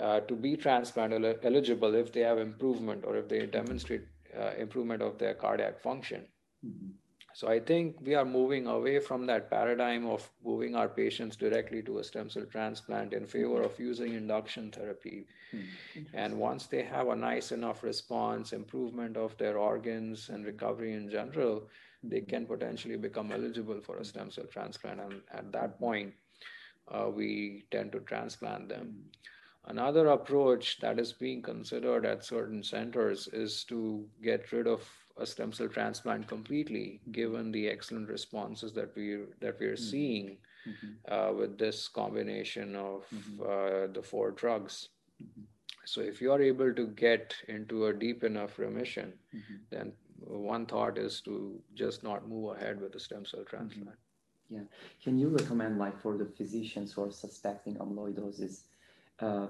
uh, 0.00 0.20
to 0.20 0.34
be 0.34 0.56
transplant 0.56 1.12
eligible 1.44 1.94
if 1.94 2.12
they 2.12 2.20
have 2.20 2.38
improvement 2.38 3.04
or 3.04 3.16
if 3.16 3.28
they 3.28 3.44
demonstrate 3.46 4.02
uh, 4.38 4.52
improvement 4.58 5.02
of 5.02 5.18
their 5.18 5.34
cardiac 5.34 5.80
function. 5.80 6.26
Mm-hmm. 6.64 6.90
So 7.32 7.48
I 7.48 7.60
think 7.60 7.96
we 8.02 8.14
are 8.14 8.24
moving 8.24 8.66
away 8.66 8.98
from 8.98 9.24
that 9.26 9.50
paradigm 9.50 10.06
of 10.06 10.28
moving 10.44 10.74
our 10.74 10.88
patients 10.88 11.36
directly 11.36 11.80
to 11.82 11.98
a 11.98 12.04
stem 12.04 12.28
cell 12.28 12.44
transplant 12.50 13.12
in 13.12 13.24
favor 13.24 13.62
of 13.62 13.78
using 13.78 14.14
induction 14.14 14.70
therapy. 14.70 15.26
Mm-hmm. 15.54 16.02
And 16.12 16.38
once 16.38 16.66
they 16.66 16.82
have 16.82 17.08
a 17.08 17.16
nice 17.16 17.52
enough 17.52 17.82
response, 17.82 18.52
improvement 18.52 19.16
of 19.16 19.36
their 19.38 19.58
organs 19.58 20.28
and 20.28 20.44
recovery 20.44 20.92
in 20.92 21.08
general, 21.08 21.68
they 22.02 22.20
can 22.20 22.46
potentially 22.46 22.96
become 22.96 23.30
eligible 23.30 23.80
for 23.80 23.98
a 23.98 24.04
stem 24.04 24.30
cell 24.30 24.46
transplant. 24.50 25.00
And 25.00 25.22
at 25.32 25.52
that 25.52 25.78
point, 25.78 26.12
uh, 26.88 27.08
we 27.14 27.64
tend 27.70 27.92
to 27.92 28.00
transplant 28.00 28.68
them. 28.68 28.86
Mm-hmm. 28.86 29.30
Another 29.66 30.08
approach 30.08 30.80
that 30.80 30.98
is 30.98 31.12
being 31.12 31.42
considered 31.42 32.06
at 32.06 32.24
certain 32.24 32.62
centers 32.62 33.28
is 33.28 33.64
to 33.64 34.06
get 34.22 34.50
rid 34.52 34.66
of 34.66 34.88
a 35.18 35.26
stem 35.26 35.52
cell 35.52 35.68
transplant 35.68 36.26
completely, 36.26 37.00
given 37.12 37.52
the 37.52 37.68
excellent 37.68 38.08
responses 38.08 38.72
that 38.72 38.90
we 38.96 39.18
that 39.40 39.58
we 39.60 39.66
are 39.66 39.74
mm-hmm. 39.74 39.90
seeing 39.90 40.38
mm-hmm. 40.66 41.12
uh, 41.12 41.32
with 41.32 41.58
this 41.58 41.88
combination 41.88 42.74
of 42.74 43.04
mm-hmm. 43.14 43.42
uh, 43.42 43.92
the 43.92 44.02
four 44.02 44.30
drugs. 44.30 44.88
Mm-hmm. 45.22 45.42
So, 45.84 46.00
if 46.00 46.22
you 46.22 46.32
are 46.32 46.40
able 46.40 46.72
to 46.72 46.86
get 46.86 47.34
into 47.48 47.86
a 47.86 47.92
deep 47.92 48.24
enough 48.24 48.58
remission, 48.58 49.12
mm-hmm. 49.34 49.56
then 49.70 49.92
one 50.20 50.64
thought 50.66 50.96
is 50.96 51.20
to 51.22 51.60
just 51.74 52.02
not 52.02 52.28
move 52.28 52.56
ahead 52.56 52.80
with 52.80 52.92
the 52.92 53.00
stem 53.00 53.26
cell 53.26 53.40
mm-hmm. 53.40 53.56
transplant. 53.56 53.98
Yeah. 54.48 54.62
Can 55.04 55.18
you 55.18 55.28
recommend, 55.28 55.78
like, 55.78 56.00
for 56.00 56.16
the 56.16 56.24
physicians 56.24 56.92
who 56.92 57.04
are 57.04 57.10
suspecting 57.10 57.76
amyloidosis? 57.76 58.62
Uh, 59.20 59.46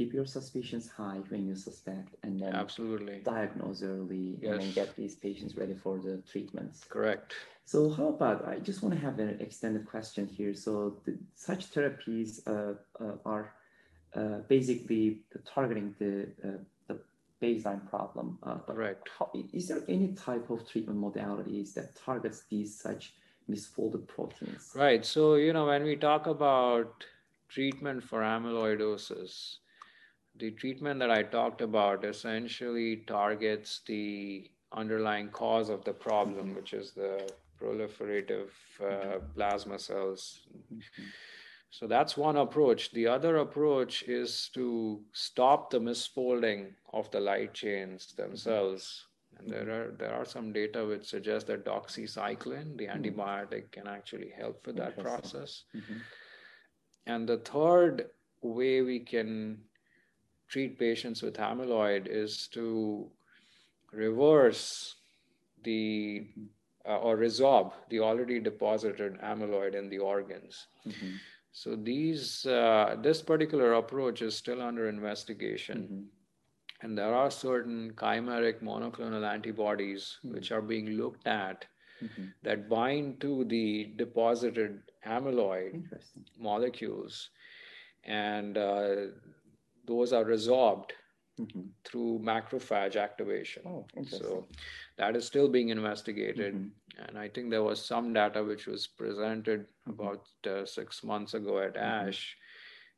keep 0.00 0.14
your 0.14 0.24
suspicions 0.24 0.88
high 0.88 1.20
when 1.28 1.46
you 1.46 1.54
suspect 1.54 2.14
and 2.22 2.40
then 2.40 2.54
absolutely. 2.54 3.20
diagnose 3.22 3.82
early 3.82 4.38
yes. 4.40 4.52
and 4.52 4.62
then 4.62 4.72
get 4.72 4.96
these 4.96 5.14
patients 5.14 5.56
ready 5.56 5.74
for 5.74 5.98
the 5.98 6.22
treatments. 6.30 6.84
Correct. 6.88 7.34
So 7.66 7.90
how 7.90 8.08
about 8.08 8.38
i 8.48 8.58
just 8.58 8.82
want 8.82 8.94
to 8.94 9.00
have 9.06 9.18
an 9.18 9.36
extended 9.40 9.84
question 9.86 10.26
here. 10.26 10.54
So 10.54 10.72
the, 11.04 11.18
such 11.34 11.70
therapies 11.72 12.30
uh, 12.46 12.74
uh, 13.04 13.16
are 13.26 13.52
uh, 14.14 14.38
basically 14.48 15.20
targeting 15.54 15.94
the 15.98 16.12
uh, 16.46 16.58
the 16.88 16.96
baseline 17.42 17.82
problem 17.88 18.38
uh, 18.42 18.58
right 18.68 18.98
how, 19.16 19.30
is 19.52 19.68
there 19.68 19.82
any 19.88 20.08
type 20.28 20.50
of 20.50 20.68
treatment 20.70 20.98
modalities 21.06 21.74
that 21.74 21.94
targets 22.06 22.42
these 22.50 22.70
such 22.86 23.12
misfolded 23.50 24.06
proteins? 24.08 24.72
Right. 24.74 25.04
So 25.04 25.34
you 25.34 25.52
know 25.52 25.66
when 25.66 25.84
we 25.84 25.94
talk 25.94 26.26
about 26.26 27.04
treatment 27.50 28.02
for 28.02 28.20
amyloidosis, 28.20 29.56
the 30.36 30.50
treatment 30.52 31.00
that 31.00 31.10
I 31.10 31.22
talked 31.22 31.60
about 31.60 32.04
essentially 32.04 32.96
targets 33.06 33.80
the 33.86 34.50
underlying 34.72 35.28
cause 35.28 35.68
of 35.68 35.84
the 35.84 35.92
problem, 35.92 36.46
mm-hmm. 36.46 36.56
which 36.56 36.72
is 36.72 36.92
the 36.92 37.28
proliferative 37.60 38.50
uh, 38.82 39.18
plasma 39.34 39.78
cells. 39.78 40.40
Mm-hmm. 40.72 41.02
So 41.70 41.86
that's 41.86 42.16
one 42.16 42.36
approach. 42.36 42.90
The 42.92 43.06
other 43.06 43.38
approach 43.38 44.02
is 44.04 44.50
to 44.54 45.00
stop 45.12 45.70
the 45.70 45.78
misfolding 45.78 46.72
of 46.92 47.10
the 47.10 47.20
light 47.20 47.54
chains 47.54 48.06
mm-hmm. 48.06 48.22
themselves. 48.22 49.06
And 49.38 49.48
there 49.48 49.70
are 49.70 49.94
there 49.98 50.12
are 50.12 50.24
some 50.24 50.52
data 50.52 50.84
which 50.84 51.08
suggest 51.08 51.46
that 51.46 51.64
doxycycline, 51.64 52.76
the 52.76 52.86
antibiotic, 52.86 53.70
can 53.72 53.86
actually 53.86 54.32
help 54.36 54.66
with 54.66 54.76
that 54.76 54.98
process. 54.98 55.64
Mm-hmm. 55.74 55.98
And 57.10 57.28
the 57.28 57.38
third 57.38 58.06
way 58.40 58.82
we 58.82 59.00
can 59.00 59.58
treat 60.48 60.78
patients 60.78 61.22
with 61.22 61.34
amyloid 61.36 62.06
is 62.06 62.48
to 62.52 63.10
reverse 63.92 64.96
the 65.64 66.26
uh, 66.88 66.98
or 66.98 67.16
resorb 67.16 67.72
the 67.90 68.00
already 68.00 68.38
deposited 68.40 69.18
amyloid 69.20 69.74
in 69.74 69.90
the 69.90 69.98
organs. 69.98 70.66
Mm-hmm. 70.86 71.16
So 71.52 71.76
these 71.76 72.46
uh, 72.46 72.96
this 73.02 73.22
particular 73.22 73.74
approach 73.74 74.22
is 74.22 74.36
still 74.36 74.62
under 74.62 74.88
investigation. 74.88 75.82
Mm-hmm. 75.82 76.02
And 76.82 76.96
there 76.96 77.14
are 77.14 77.30
certain 77.30 77.92
chimeric 77.96 78.62
monoclonal 78.62 79.28
antibodies 79.30 80.06
mm-hmm. 80.06 80.34
which 80.34 80.52
are 80.52 80.62
being 80.62 80.90
looked 81.02 81.26
at 81.26 81.66
mm-hmm. 82.02 82.26
that 82.42 82.68
bind 82.68 83.20
to 83.20 83.44
the 83.44 83.92
deposited 83.96 84.89
amyloid 85.06 85.84
molecules, 86.38 87.30
and 88.04 88.56
uh, 88.58 88.96
those 89.86 90.12
are 90.12 90.24
resorbed 90.24 90.90
mm-hmm. 91.40 91.60
through 91.84 92.20
macrophage 92.22 92.96
activation. 92.96 93.62
Oh, 93.66 93.86
so 94.06 94.46
that 94.98 95.16
is 95.16 95.26
still 95.26 95.48
being 95.48 95.70
investigated. 95.70 96.54
Mm-hmm. 96.54 97.08
And 97.08 97.18
I 97.18 97.28
think 97.28 97.50
there 97.50 97.62
was 97.62 97.84
some 97.84 98.12
data 98.12 98.44
which 98.44 98.66
was 98.66 98.86
presented 98.86 99.60
mm-hmm. 99.60 99.90
about 99.90 100.26
uh, 100.46 100.66
six 100.66 101.02
months 101.02 101.34
ago 101.34 101.58
at 101.58 101.74
mm-hmm. 101.74 102.08
ASH, 102.08 102.36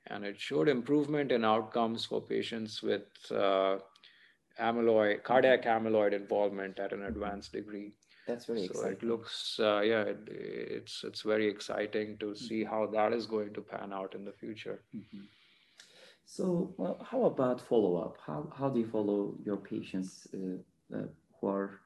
and 0.09 0.25
it 0.25 0.41
showed 0.41 0.69
improvement 0.69 1.31
in 1.33 1.45
outcomes 1.45 2.05
for 2.05 2.21
patients 2.21 2.83
with 2.83 3.07
uh, 3.31 3.79
amyloid, 4.61 5.23
cardiac 5.23 5.65
amyloid 5.65 6.13
involvement 6.13 6.79
at 6.79 6.93
an 6.93 7.05
advanced 7.05 7.53
degree. 7.53 7.93
That's 8.27 8.47
very 8.47 8.67
so 8.67 8.73
exciting. 8.73 8.93
it 8.93 9.03
looks, 9.03 9.59
uh, 9.59 9.81
yeah, 9.81 10.03
it, 10.03 10.19
it's 10.29 11.03
it's 11.05 11.23
very 11.23 11.49
exciting 11.49 12.19
to 12.19 12.35
see 12.35 12.63
mm-hmm. 12.63 12.71
how 12.71 12.87
that 12.87 13.13
is 13.13 13.27
going 13.27 13.53
to 13.55 13.61
pan 13.61 13.93
out 13.93 14.15
in 14.15 14.25
the 14.25 14.33
future. 14.33 14.81
Mm-hmm. 14.95 15.23
So, 16.25 16.73
well, 16.77 17.05
how 17.11 17.25
about 17.25 17.61
follow 17.61 17.97
up? 17.97 18.19
How 18.25 18.49
how 18.57 18.69
do 18.69 18.81
you 18.81 18.87
follow 18.87 19.35
your 19.45 19.57
patients 19.57 20.29
uh, 20.33 20.97
uh, 20.97 21.07
who 21.41 21.49
are, 21.49 21.81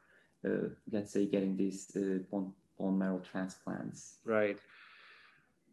uh, 0.46 0.68
let's 0.92 1.12
say, 1.12 1.27
getting 1.27 1.57
these 1.57 1.90
uh, 1.96 2.18
bone 2.31 2.53
bone 2.79 2.99
marrow 2.99 3.20
transplants? 3.20 4.18
Right. 4.25 4.59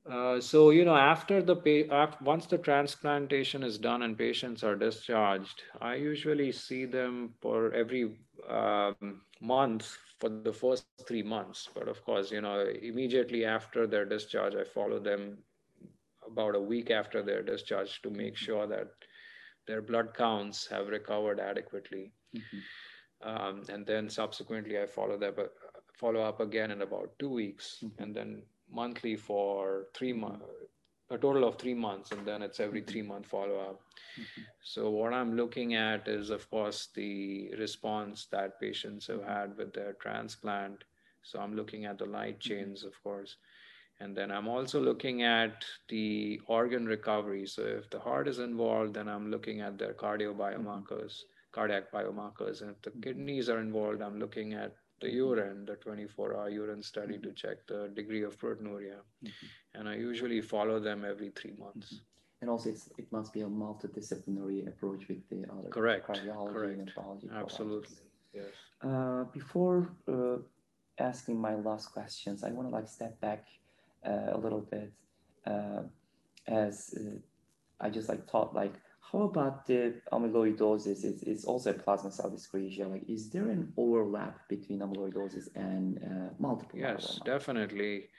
Uh, 0.10 0.39
so 0.41 0.69
you 0.71 0.84
know, 0.84 0.95
after 0.95 1.41
the 1.41 1.56
pa- 1.56 1.93
after, 1.95 2.23
once 2.23 2.45
the 2.45 2.58
transplantation 2.58 3.63
is 3.63 3.78
done 3.78 4.02
and 4.02 4.17
patients 4.17 4.63
are 4.63 4.76
discharged, 4.76 5.63
I 5.82 5.95
usually 5.95 6.52
see 6.52 6.86
them 6.86 7.34
for 7.41 7.71
every 7.73 8.17
um, 8.49 9.21
month 9.39 9.97
for 10.23 10.29
the 10.29 10.53
first 10.53 10.86
three 11.05 11.21
months. 11.21 11.67
But 11.75 11.89
of 11.89 12.01
course, 12.05 12.31
you 12.31 12.39
know, 12.39 12.65
immediately 12.81 13.43
after 13.43 13.86
their 13.86 14.05
discharge, 14.05 14.55
I 14.55 14.63
follow 14.63 14.97
them 14.97 15.39
about 16.25 16.55
a 16.55 16.62
week 16.62 16.91
after 16.91 17.21
their 17.21 17.43
discharge 17.43 18.01
to 18.03 18.09
make 18.09 18.38
sure 18.38 18.65
that 18.67 18.88
their 19.67 19.81
blood 19.81 20.13
counts 20.15 20.65
have 20.67 20.88
recovered 20.88 21.41
adequately. 21.41 22.13
Mm-hmm. 22.33 23.29
Um, 23.29 23.63
and 23.67 23.86
then 23.86 24.09
subsequently, 24.09 24.79
I 24.79 24.86
follow 24.86 25.17
them 25.17 25.33
follow 25.99 26.21
up 26.21 26.39
again 26.39 26.71
in 26.71 26.81
about 26.83 27.12
two 27.19 27.29
weeks, 27.29 27.83
mm-hmm. 27.83 28.03
and 28.03 28.15
then 28.15 28.43
monthly 28.71 29.17
for 29.17 29.88
three 29.93 30.13
months, 30.13 30.45
a 31.13 31.17
total 31.17 31.47
of 31.47 31.58
three 31.58 31.73
months, 31.73 32.12
and 32.12 32.26
then 32.26 32.41
it's 32.41 32.60
every 32.60 32.82
three 32.82 33.02
month 33.02 33.28
follow 33.28 33.60
up. 33.60 33.82
Mm-hmm. 34.19 34.41
So, 34.62 34.89
what 34.89 35.13
I'm 35.13 35.36
looking 35.36 35.76
at 35.76 36.08
is, 36.08 36.30
of 36.30 36.49
course, 36.49 36.89
the 36.95 37.54
response 37.58 38.26
that 38.32 38.60
patients 38.60 39.08
have 39.08 39.23
had 39.23 39.58
with 39.58 39.73
their 39.73 39.93
transplant. 39.93 40.84
So, 41.21 41.39
I'm 41.39 41.56
looking 41.56 41.86
at 41.86 41.97
the 41.97 42.06
light 42.06 42.39
mm-hmm. 42.39 42.54
chains, 42.54 42.84
of 42.84 43.02
course. 43.04 43.38
And 43.99 44.17
then 44.17 44.32
I'm 44.32 44.47
also 44.47 44.82
looking 44.82 45.21
at 45.23 45.63
the 45.88 46.41
organ 46.47 46.86
recovery. 46.86 47.45
So, 47.45 47.62
if 47.62 47.89
the 47.89 47.99
heart 47.99 48.28
is 48.28 48.39
involved, 48.39 48.95
then 48.95 49.08
I'm 49.08 49.30
looking 49.30 49.62
at 49.62 49.78
their 49.78 49.93
cardio 49.93 50.36
biomarkers, 50.36 51.21
cardiac 51.52 51.91
biomarkers. 51.91 52.62
And 52.62 52.71
if 52.71 52.82
the 52.82 52.91
kidneys 53.02 53.49
are 53.49 53.60
involved, 53.60 54.02
I'm 54.02 54.19
looking 54.19 54.54
at 54.54 54.76
the 55.03 55.11
urine, 55.11 55.65
the 55.65 55.75
24 55.75 56.37
hour 56.37 56.49
urine 56.49 56.81
study 56.81 57.17
to 57.19 57.31
check 57.33 57.57
the 57.67 57.89
degree 57.93 58.23
of 58.23 58.37
proteinuria. 58.39 58.99
Mm-hmm. 59.23 59.47
And 59.75 59.89
I 59.89 59.95
usually 59.95 60.41
follow 60.41 60.79
them 60.79 61.03
every 61.05 61.29
three 61.29 61.53
months. 61.59 61.87
Mm-hmm. 61.93 62.41
And 62.41 62.49
also, 62.49 62.69
it 62.97 63.09
must 63.11 63.31
be 63.31 63.41
a 63.41 63.45
multidisciplinary 63.45 64.67
approach 64.67 65.07
with 65.07 65.21
the 65.29 65.45
other 65.51 65.69
Correct. 65.69 66.07
cardiology 66.07 66.53
Correct. 66.53 66.79
and 66.79 66.91
nephrology. 66.91 67.29
Absolutely. 67.33 67.97
Yes. 68.33 68.53
Uh, 68.81 69.23
before 69.39 69.93
uh, 70.11 70.37
asking 70.97 71.39
my 71.39 71.55
last 71.55 71.87
questions, 71.93 72.43
I 72.43 72.49
want 72.51 72.67
to 72.67 72.73
like 72.73 72.89
step 72.89 73.19
back 73.21 73.47
uh, 74.05 74.31
a 74.33 74.37
little 74.37 74.61
bit 74.61 74.91
uh, 75.45 75.83
as 76.47 76.93
uh, 76.97 77.17
I 77.79 77.89
just 77.89 78.09
like 78.09 78.27
thought 78.29 78.53
like 78.53 78.73
how 79.13 79.21
about 79.21 79.67
the 79.67 80.02
amyloidosis? 80.12 81.04
It's, 81.04 81.21
it's 81.21 81.45
also 81.45 81.69
a 81.69 81.73
plasma 81.73 82.12
cell 82.12 82.32
dyscrasia. 82.32 82.89
Like, 82.89 83.08
is 83.08 83.30
there 83.30 83.49
an 83.49 83.71
overlap 83.78 84.39
between 84.49 84.80
amyloidosis 84.80 85.49
and 85.56 85.99
uh, 86.04 86.34
multiple 86.39 86.80
Yes, 86.80 87.19
myeloma? 87.19 87.26
definitely. 87.26 88.10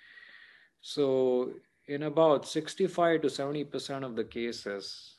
So, 0.80 1.54
in 1.88 2.04
about 2.04 2.46
65 2.46 3.22
to 3.22 3.28
70% 3.28 4.04
of 4.04 4.14
the 4.14 4.22
cases, 4.22 5.16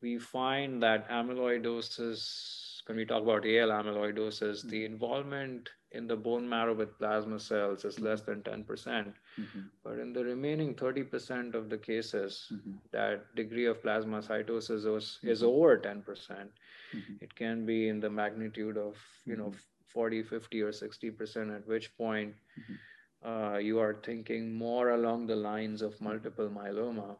we 0.00 0.18
find 0.18 0.80
that 0.84 1.08
amyloidosis, 1.10 2.82
when 2.86 2.96
we 2.96 3.04
talk 3.04 3.24
about 3.24 3.44
AL 3.44 3.70
amyloidosis, 3.70 4.60
mm-hmm. 4.60 4.68
the 4.68 4.84
involvement 4.84 5.68
in 5.92 6.06
the 6.06 6.16
bone 6.16 6.48
marrow 6.48 6.74
with 6.74 6.98
plasma 6.98 7.38
cells 7.38 7.84
is 7.84 8.00
less 8.00 8.22
than 8.22 8.42
10%. 8.42 8.64
Mm-hmm. 8.66 9.60
But 9.84 9.98
in 9.98 10.12
the 10.12 10.24
remaining 10.24 10.74
30% 10.74 11.54
of 11.54 11.70
the 11.70 11.78
cases, 11.78 12.46
mm-hmm. 12.52 12.72
that 12.92 13.34
degree 13.36 13.66
of 13.66 13.82
plasmacytosis 13.82 14.96
is, 14.96 15.18
is 15.22 15.42
mm-hmm. 15.42 15.48
over 15.48 15.78
10%. 15.78 16.02
Mm-hmm. 16.04 17.14
It 17.20 17.34
can 17.34 17.64
be 17.64 17.88
in 17.88 18.00
the 18.00 18.10
magnitude 18.10 18.76
of, 18.76 18.96
you 19.24 19.36
know, 19.36 19.46
mm-hmm. 19.46 19.58
40, 19.88 20.22
50, 20.24 20.62
or 20.62 20.72
60%, 20.72 21.56
at 21.56 21.66
which 21.66 21.96
point 21.96 22.34
mm-hmm. 22.60 23.28
uh, 23.28 23.58
you 23.58 23.78
are 23.78 24.00
thinking 24.04 24.52
more 24.52 24.90
along 24.90 25.26
the 25.26 25.36
lines 25.36 25.82
of 25.82 25.98
multiple 26.00 26.50
myeloma. 26.50 27.16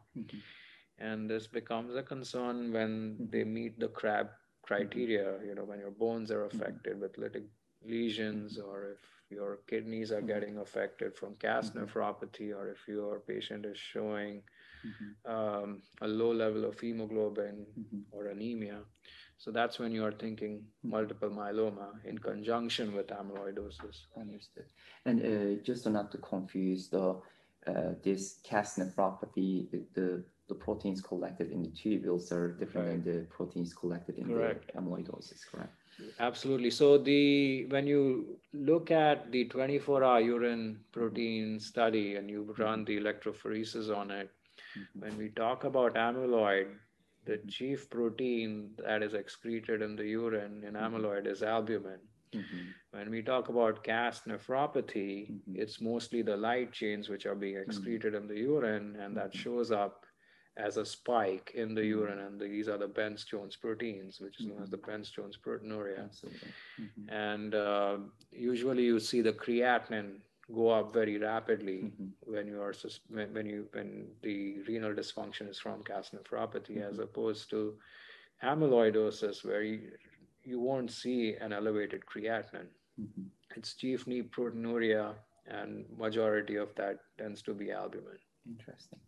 And 0.99 1.29
this 1.29 1.47
becomes 1.47 1.95
a 1.95 2.03
concern 2.03 2.73
when 2.73 3.29
they 3.31 3.43
meet 3.43 3.79
the 3.79 3.87
CRAB 3.87 4.29
criteria, 4.63 5.37
you 5.45 5.55
know, 5.55 5.63
when 5.63 5.79
your 5.79 5.91
bones 5.91 6.31
are 6.31 6.45
affected 6.45 6.99
with 6.99 7.15
lytic 7.17 7.45
lesions 7.85 8.57
or 8.57 8.91
if 8.93 8.99
your 9.29 9.59
kidneys 9.67 10.11
are 10.11 10.21
getting 10.21 10.57
affected 10.57 11.15
from 11.15 11.35
cast 11.35 11.73
mm-hmm. 11.73 11.85
nephropathy 11.85 12.55
or 12.55 12.69
if 12.69 12.87
your 12.87 13.19
patient 13.19 13.65
is 13.65 13.77
showing 13.77 14.41
mm-hmm. 14.85 15.31
um, 15.31 15.81
a 16.01 16.07
low 16.07 16.31
level 16.31 16.65
of 16.65 16.79
hemoglobin 16.79 17.65
mm-hmm. 17.79 17.99
or 18.11 18.27
anemia. 18.27 18.79
So 19.37 19.51
that's 19.51 19.77
when 19.77 19.91
you 19.91 20.03
are 20.03 20.11
thinking 20.11 20.63
multiple 20.83 21.29
myeloma 21.29 21.89
in 22.05 22.17
conjunction 22.17 22.95
with 22.95 23.07
amyloidosis. 23.07 24.05
Understood. 24.19 24.65
And 25.05 25.21
uh, 25.21 25.61
just 25.63 25.85
not 25.87 26.11
to 26.11 26.17
confuse 26.17 26.89
the 26.89 27.21
uh, 27.67 27.93
this 28.01 28.39
cast 28.43 28.79
nephropathy, 28.79 29.69
the, 29.71 29.83
the, 29.93 30.23
the 30.47 30.55
proteins 30.55 31.01
collected 31.01 31.51
in 31.51 31.61
the 31.61 31.69
tubules 31.69 32.31
are 32.31 32.53
different 32.53 32.87
right. 32.87 33.03
than 33.03 33.19
the 33.19 33.25
proteins 33.25 33.73
collected 33.73 34.17
in 34.17 34.27
correct. 34.27 34.71
the 34.73 34.79
amyloidosis, 34.79 35.45
correct? 35.51 35.73
Absolutely. 36.19 36.69
So 36.69 36.97
the 36.97 37.65
when 37.69 37.87
you 37.87 38.39
look 38.53 38.91
at 38.91 39.31
the 39.31 39.47
24-hour 39.49 40.21
urine 40.21 40.79
protein 40.91 41.59
study 41.59 42.15
and 42.15 42.29
you 42.29 42.53
run 42.57 42.85
the 42.85 42.99
electrophoresis 42.99 43.95
on 43.95 44.11
it, 44.11 44.29
mm-hmm. 44.77 44.99
when 44.99 45.17
we 45.17 45.29
talk 45.29 45.63
about 45.63 45.95
amyloid, 45.95 46.67
the 47.25 47.37
chief 47.47 47.89
protein 47.89 48.71
that 48.85 49.03
is 49.03 49.13
excreted 49.13 49.81
in 49.81 49.95
the 49.95 50.05
urine 50.05 50.63
in 50.65 50.73
mm-hmm. 50.73 50.95
amyloid 50.95 51.27
is 51.27 51.43
albumin. 51.43 51.99
Mm-hmm. 52.33 52.65
When 52.91 53.09
we 53.09 53.21
talk 53.21 53.49
about 53.49 53.83
cast 53.83 54.27
nephropathy, 54.27 55.31
mm-hmm. 55.31 55.55
it's 55.55 55.81
mostly 55.81 56.21
the 56.21 56.35
light 56.35 56.71
chains 56.71 57.09
which 57.09 57.25
are 57.25 57.35
being 57.35 57.55
mm-hmm. 57.55 57.69
excreted 57.69 58.13
in 58.15 58.27
the 58.27 58.37
urine, 58.37 58.97
and 58.99 59.15
that 59.15 59.31
mm-hmm. 59.31 59.39
shows 59.39 59.71
up 59.71 60.05
as 60.57 60.77
a 60.77 60.85
spike 60.85 61.51
in 61.53 61.75
the 61.75 61.81
mm-hmm. 61.81 61.99
urine, 61.99 62.19
and 62.19 62.39
these 62.39 62.67
are 62.67 62.77
the 62.77 62.87
Bence-Jones 62.87 63.55
proteins, 63.55 64.19
which 64.19 64.39
is 64.39 64.47
known 64.47 64.63
as 64.63 64.69
the 64.69 64.77
mm-hmm. 64.77 64.91
Bence-Jones 64.91 65.37
proteinuria. 65.37 66.09
Mm-hmm. 66.09 67.09
And 67.09 67.55
uh, 67.55 67.97
usually, 68.31 68.83
you 68.83 68.99
see 68.99 69.21
the 69.21 69.33
creatinine 69.33 70.15
go 70.53 70.69
up 70.69 70.93
very 70.93 71.17
rapidly 71.17 71.91
mm-hmm. 71.91 72.05
when 72.33 72.47
you 72.47 72.61
are 72.61 72.73
when 73.09 73.45
you 73.45 73.67
when 73.73 74.07
the 74.21 74.57
renal 74.67 74.93
dysfunction 74.93 75.49
is 75.49 75.59
from 75.59 75.83
cast 75.83 76.15
nephropathy, 76.15 76.77
mm-hmm. 76.77 76.89
as 76.91 76.99
opposed 76.99 77.49
to 77.51 77.75
amyloidosis, 78.43 79.45
where 79.45 79.63
you 79.63 79.91
you 80.43 80.59
won't 80.59 80.91
see 80.91 81.35
an 81.35 81.53
elevated 81.53 82.01
creatinine. 82.05 82.71
Mm-hmm. 82.99 83.23
It's 83.55 83.73
chiefly 83.75 84.23
proteinuria, 84.23 85.13
and 85.45 85.85
majority 85.97 86.55
of 86.55 86.73
that 86.75 86.99
tends 87.17 87.41
to 87.43 87.53
be 87.53 87.71
albumin. 87.71 88.19
Interesting. 88.47 88.99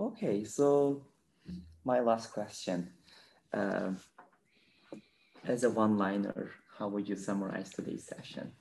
Okay, 0.00 0.44
so 0.44 1.02
my 1.84 1.98
last 2.00 2.32
question. 2.32 2.90
Uh, 3.52 3.90
as 5.44 5.64
a 5.64 5.70
one 5.70 5.96
liner, 5.96 6.52
how 6.78 6.88
would 6.88 7.08
you 7.08 7.16
summarize 7.16 7.70
today's 7.70 8.04
session? 8.04 8.52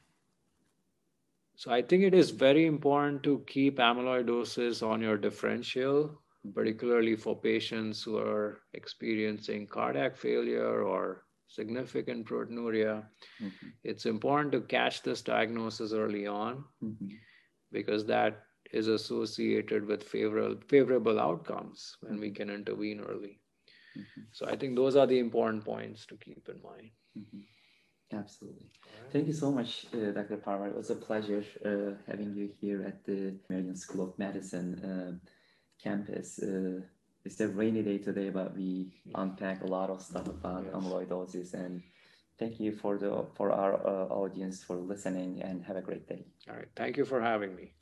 So 1.55 1.71
I 1.71 1.81
think 1.81 2.03
it 2.03 2.13
is 2.13 2.31
very 2.31 2.65
important 2.65 3.23
to 3.23 3.43
keep 3.47 3.77
amyloidosis 3.77 4.87
on 4.87 5.01
your 5.01 5.17
differential, 5.17 6.19
particularly 6.53 7.15
for 7.15 7.35
patients 7.35 8.01
who 8.01 8.17
are 8.17 8.61
experiencing 8.73 9.67
cardiac 9.67 10.15
failure 10.15 10.83
or 10.83 11.23
significant 11.47 12.25
proteinuria. 12.25 13.03
Mm-hmm. 13.41 13.67
It's 13.83 14.05
important 14.05 14.51
to 14.53 14.61
catch 14.61 15.03
this 15.03 15.21
diagnosis 15.21 15.93
early 15.93 16.25
on 16.27 16.63
mm-hmm. 16.83 17.07
because 17.71 18.05
that 18.05 18.43
is 18.71 18.87
associated 18.87 19.85
with 19.85 20.03
favorable 20.03 20.61
favorable 20.67 21.19
outcomes 21.19 21.97
when 22.01 22.19
we 22.19 22.31
can 22.31 22.49
intervene 22.49 23.01
early. 23.01 23.39
Mm-hmm. 23.97 24.21
So 24.31 24.45
I 24.47 24.55
think 24.55 24.75
those 24.75 24.95
are 24.95 25.07
the 25.07 25.19
important 25.19 25.65
points 25.65 26.05
to 26.07 26.17
keep 26.17 26.47
in 26.49 26.61
mind. 26.61 26.91
Mm-hmm. 27.17 28.17
Absolutely. 28.17 28.67
Right. 28.85 29.11
Thank 29.11 29.27
you 29.27 29.33
so 29.33 29.51
much, 29.51 29.85
uh, 29.93 30.11
Dr. 30.11 30.37
Parmar. 30.37 30.69
It 30.69 30.77
was 30.77 30.89
a 30.89 30.95
pleasure 30.95 31.43
uh, 31.65 32.01
having 32.09 32.33
you 32.35 32.49
here 32.61 32.83
at 32.83 33.03
the 33.03 33.35
American 33.49 33.75
School 33.75 34.07
of 34.07 34.17
Medicine 34.17 34.79
uh, 34.79 35.29
campus. 35.83 36.39
Uh, 36.39 36.81
it's 37.25 37.41
a 37.41 37.49
rainy 37.49 37.83
day 37.83 37.97
today, 37.97 38.29
but 38.29 38.55
we 38.55 38.93
unpack 39.15 39.61
a 39.63 39.67
lot 39.67 39.89
of 39.89 40.01
stuff 40.01 40.27
about 40.27 40.63
yes. 40.63 40.73
amyloidosis 40.73 41.53
and 41.53 41.83
thank 42.39 42.59
you 42.59 42.71
for 42.71 42.97
the 42.97 43.25
for 43.35 43.51
our 43.51 43.75
uh, 43.85 44.07
audience 44.07 44.63
for 44.63 44.75
listening 44.75 45.41
and 45.41 45.63
have 45.63 45.75
a 45.75 45.81
great 45.81 46.07
day. 46.07 46.25
All 46.49 46.55
right. 46.55 46.69
Thank 46.75 46.97
you 46.97 47.05
for 47.05 47.21
having 47.21 47.55
me. 47.55 47.73